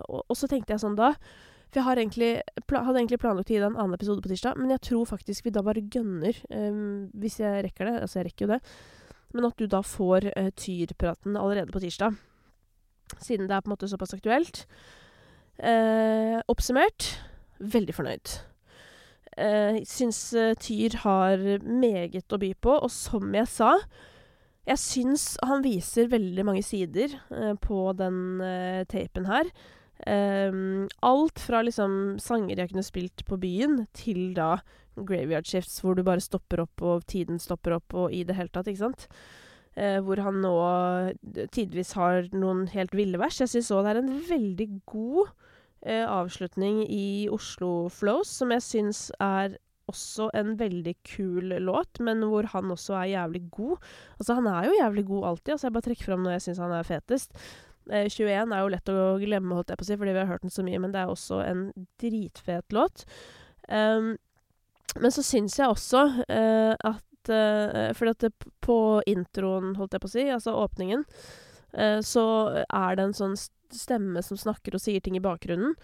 [0.00, 1.10] Og, og så tenkte jeg sånn da
[1.68, 2.30] For jeg egentlig,
[2.70, 5.44] hadde egentlig planlagt å gi deg en annen episode på tirsdag, men jeg tror faktisk
[5.44, 7.94] vi da bare gønner, um, hvis jeg rekker det.
[8.06, 8.60] Altså, jeg rekker jo det.
[9.34, 12.16] Men at du da får uh, Tyr-praten allerede på tirsdag.
[13.18, 14.64] Siden det er på en måte såpass aktuelt.
[15.58, 17.10] Uh, oppsummert
[17.58, 18.38] veldig fornøyd.
[19.34, 23.72] Uh, syns uh, Tyr har meget å by på, og som jeg sa
[24.68, 28.40] Jeg syns han viser veldig mange sider uh, på den
[28.90, 29.50] tapen her.
[30.06, 34.56] Um, alt fra liksom sanger jeg kunne spilt på byen, til da
[34.94, 38.52] graveyard shifts, hvor du bare stopper opp, og tiden stopper opp, og i det hele
[38.54, 39.08] tatt, ikke sant.
[39.74, 40.54] hvor han nå
[41.50, 43.40] tidvis har noen helt ville vers.
[43.42, 45.43] Jeg syns òg det er en veldig god eh,
[45.84, 49.58] avslutning i Oslo Flows, som jeg syns er
[49.90, 53.76] også en veldig kul låt, men hvor han også er jævlig god.
[54.18, 56.62] Altså, han er jo jævlig god alltid, altså jeg bare trekker fram når jeg syns
[56.64, 57.36] han er fetest.
[57.90, 60.30] Eh, 21 er jo lett å glemme, holdt jeg på å si, fordi vi har
[60.30, 61.66] hørt den så mye, men det er også en
[62.00, 63.04] dritfet låt.
[63.68, 64.14] Um,
[65.00, 68.76] men så syns jeg også uh, at uh, Fordi at på
[69.08, 71.06] introen, holdt jeg på å si, altså åpningen,
[71.78, 72.24] uh, så
[72.64, 73.36] er det en sånn
[73.74, 75.74] stemme som snakker og sier ting i bakgrunnen.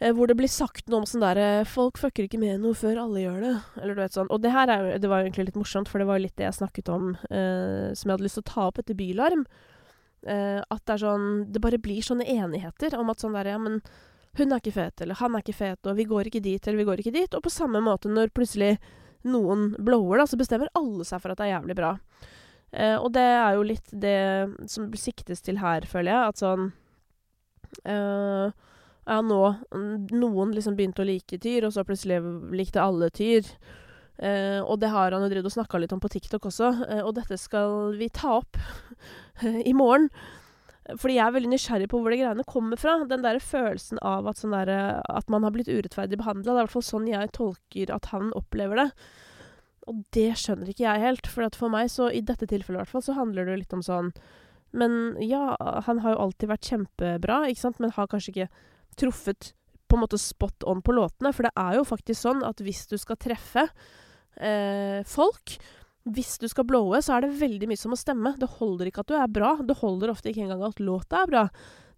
[0.00, 3.02] Eh, hvor det blir sagt noe om sånn derre 'Folk fucker ikke med noe før
[3.02, 4.30] alle gjør det', eller du vet sånn.
[4.32, 6.48] Og det her er, det var egentlig litt morsomt, for det var jo litt det
[6.48, 9.44] jeg snakket om eh, som jeg hadde lyst til å ta opp etter Bylarm.
[10.24, 13.58] Eh, at det er sånn Det bare blir sånne enigheter om at sånn derre Ja,
[13.58, 13.80] men
[14.36, 16.78] hun er ikke fet, eller han er ikke fet, og vi går ikke dit, eller
[16.78, 17.34] vi går ikke dit.
[17.34, 18.78] Og på samme måte når plutselig
[19.24, 21.98] noen blower, da, så bestemmer alle seg for at det er jævlig bra.
[22.72, 24.18] Eh, og det er jo litt det
[24.70, 26.34] som siktes til her, føler jeg.
[26.34, 26.70] At sånn
[27.84, 28.50] eh,
[29.10, 29.40] Ja, nå
[29.74, 32.20] Noen liksom begynte å like Tyr, og så plutselig
[32.54, 33.48] likte alle Tyr.
[34.20, 37.00] Eh, og det har han jo drevet og snakka litt om på TikTok også, eh,
[37.00, 38.58] og dette skal vi ta opp
[39.70, 40.10] i morgen.
[40.90, 42.96] Fordi jeg er veldig nysgjerrig på hvor de greiene kommer fra.
[43.06, 44.70] Den der følelsen av at, sånn der,
[45.06, 46.48] at man har blitt urettferdig behandla.
[46.48, 48.88] Det er i hvert fall sånn jeg tolker at han opplever det.
[49.90, 52.92] Og det skjønner ikke jeg helt, for for meg, så i dette tilfellet i hvert
[52.92, 54.12] fall, så handler det jo litt om sånn
[54.72, 58.52] Men ja, han har jo alltid vært kjempebra, ikke sant, men har kanskje ikke
[59.00, 59.52] truffet
[59.90, 61.32] på en måte spot on på låtene.
[61.34, 63.66] For det er jo faktisk sånn at hvis du skal treffe
[64.38, 65.58] eh, folk
[66.08, 68.32] hvis du skal blowe, så er det veldig mye som må stemme.
[68.40, 69.52] Det holder ikke at du er bra.
[69.60, 71.42] Det holder ofte ikke engang at låta er bra.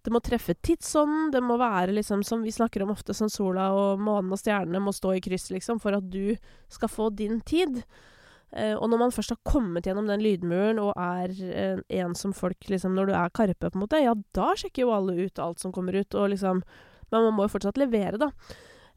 [0.03, 1.31] Det må treffe tidsånden.
[1.31, 4.81] Det må være liksom, som vi snakker om ofte, som sola og månen og stjernene
[4.83, 6.35] må stå i kryss, liksom, for at du
[6.71, 7.79] skal få din tid.
[8.51, 12.35] Eh, og når man først har kommet gjennom den lydmuren og er eh, en som
[12.37, 15.41] folk liksom Når du er Karpe, på en måte, ja, da sjekker jo alle ut
[15.41, 16.61] alt som kommer ut, og liksom
[17.09, 18.29] Men man må jo fortsatt levere, da.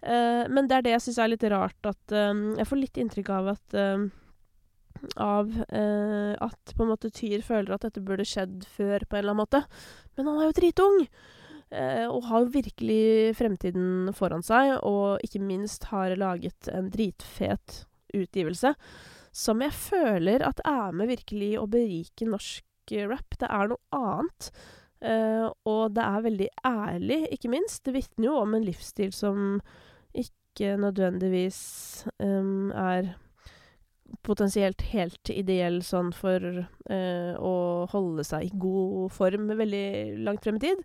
[0.03, 3.01] Eh, men det er det jeg syns er litt rart, at eh, Jeg får litt
[3.01, 4.07] inntrykk av at eh,
[5.21, 9.23] av eh, at på en måte Tyr føler at dette burde skjedd før, på en
[9.23, 9.63] eller annen måte.
[10.17, 11.03] Men han er jo dritung!
[11.75, 17.83] Eh, og har virkelig fremtiden foran seg, og ikke minst har laget en dritfet
[18.15, 18.71] utgivelse
[19.37, 23.37] som jeg føler at er med virkelig å berike norsk rap.
[23.37, 24.51] Det er noe annet.
[25.05, 27.83] Eh, og det er veldig ærlig, ikke minst.
[27.85, 29.61] Det vitner jo om en livsstil som
[30.17, 31.59] ikke nødvendigvis
[32.17, 33.13] um, er
[34.27, 37.55] potensielt helt ideell sånn for eh, å
[37.93, 40.83] holde seg i god form veldig langt frem i tid.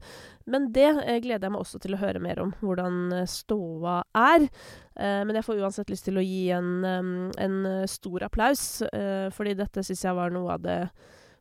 [0.49, 4.01] Men det eh, gleder jeg meg også til å høre mer om, hvordan eh, ståa
[4.17, 4.47] er.
[4.95, 7.57] Eh, men jeg får uansett lyst til å gi en, en
[7.89, 10.80] stor applaus, eh, fordi dette syns jeg var noe av det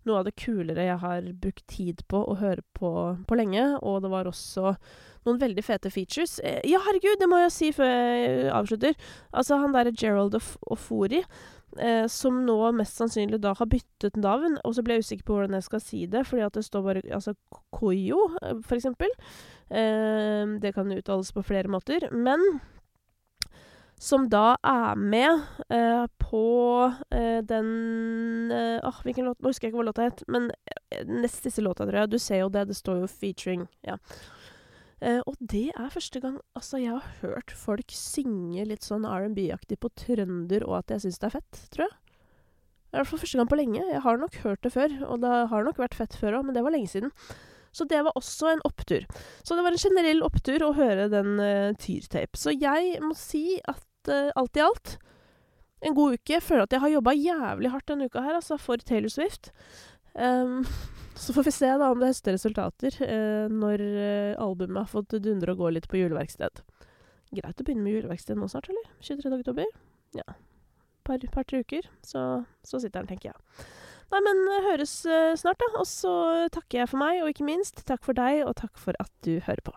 [0.08, 2.90] noe av det kulere jeg har brukt tid på å høre på
[3.28, 4.74] på lenge, og det var også
[5.26, 6.38] noen veldig fete features.
[6.40, 8.96] Eh, ja, herregud, det må jeg si før jeg avslutter.
[9.36, 10.36] Altså, han derre Gerald
[10.72, 11.20] Ofori
[11.78, 14.58] eh, som nå mest sannsynlig da har byttet navn.
[14.64, 16.84] Og så ble jeg usikker på hvordan jeg skal si det, fordi at det står
[16.86, 17.36] bare altså
[17.74, 19.14] Koyo, eh, for eksempel.
[19.70, 22.08] Eh, det kan uttales på flere måter.
[22.12, 22.60] Men
[24.00, 26.44] som da er med eh, på
[27.12, 31.02] eh, den eh, Åh, hvilken låt Nå husker jeg ikke hva låta het, men eh,
[31.04, 32.12] nest siste låta, tror jeg.
[32.14, 33.66] Du ser jo det, det står jo 'featuring'.
[33.84, 33.98] Ja.
[35.00, 39.78] Uh, og det er første gang altså, jeg har hørt folk synge litt sånn R&B-aktig
[39.80, 41.96] på trønder, og at jeg syns det er fett, tror jeg.
[42.90, 43.84] Det er i hvert fall første gang på lenge.
[43.86, 46.56] Jeg har nok hørt det før, og det har nok vært fett før òg, men
[46.56, 47.12] det var lenge siden.
[47.70, 49.04] Så det var også en opptur.
[49.46, 52.34] Så det var en generell opptur å høre den uh, Tyrtape.
[52.34, 54.96] Så jeg må si at uh, alt i alt
[55.86, 56.34] en god uke.
[56.34, 59.52] Jeg føler at jeg har jobba jævlig hardt denne uka her, altså, for Taylor Swift.
[60.14, 60.66] Um,
[61.20, 65.18] så får vi se da om det høster resultater eh, når eh, albumet har fått
[65.20, 66.62] dundre og gå litt på juleverksted.
[67.30, 68.88] Greit å begynne med juleverksted nå snart, eller?
[69.04, 69.32] 23.
[69.40, 69.68] oktober?
[70.16, 70.26] Ja.
[71.06, 73.68] Par, par-tre uker, så, så sitter den, tenker jeg.
[74.10, 75.70] Nei, men eh, høres eh, snart, da.
[75.78, 76.14] Og så
[76.54, 79.36] takker jeg for meg, og ikke minst takk for deg, og takk for at du
[79.46, 79.76] hører på.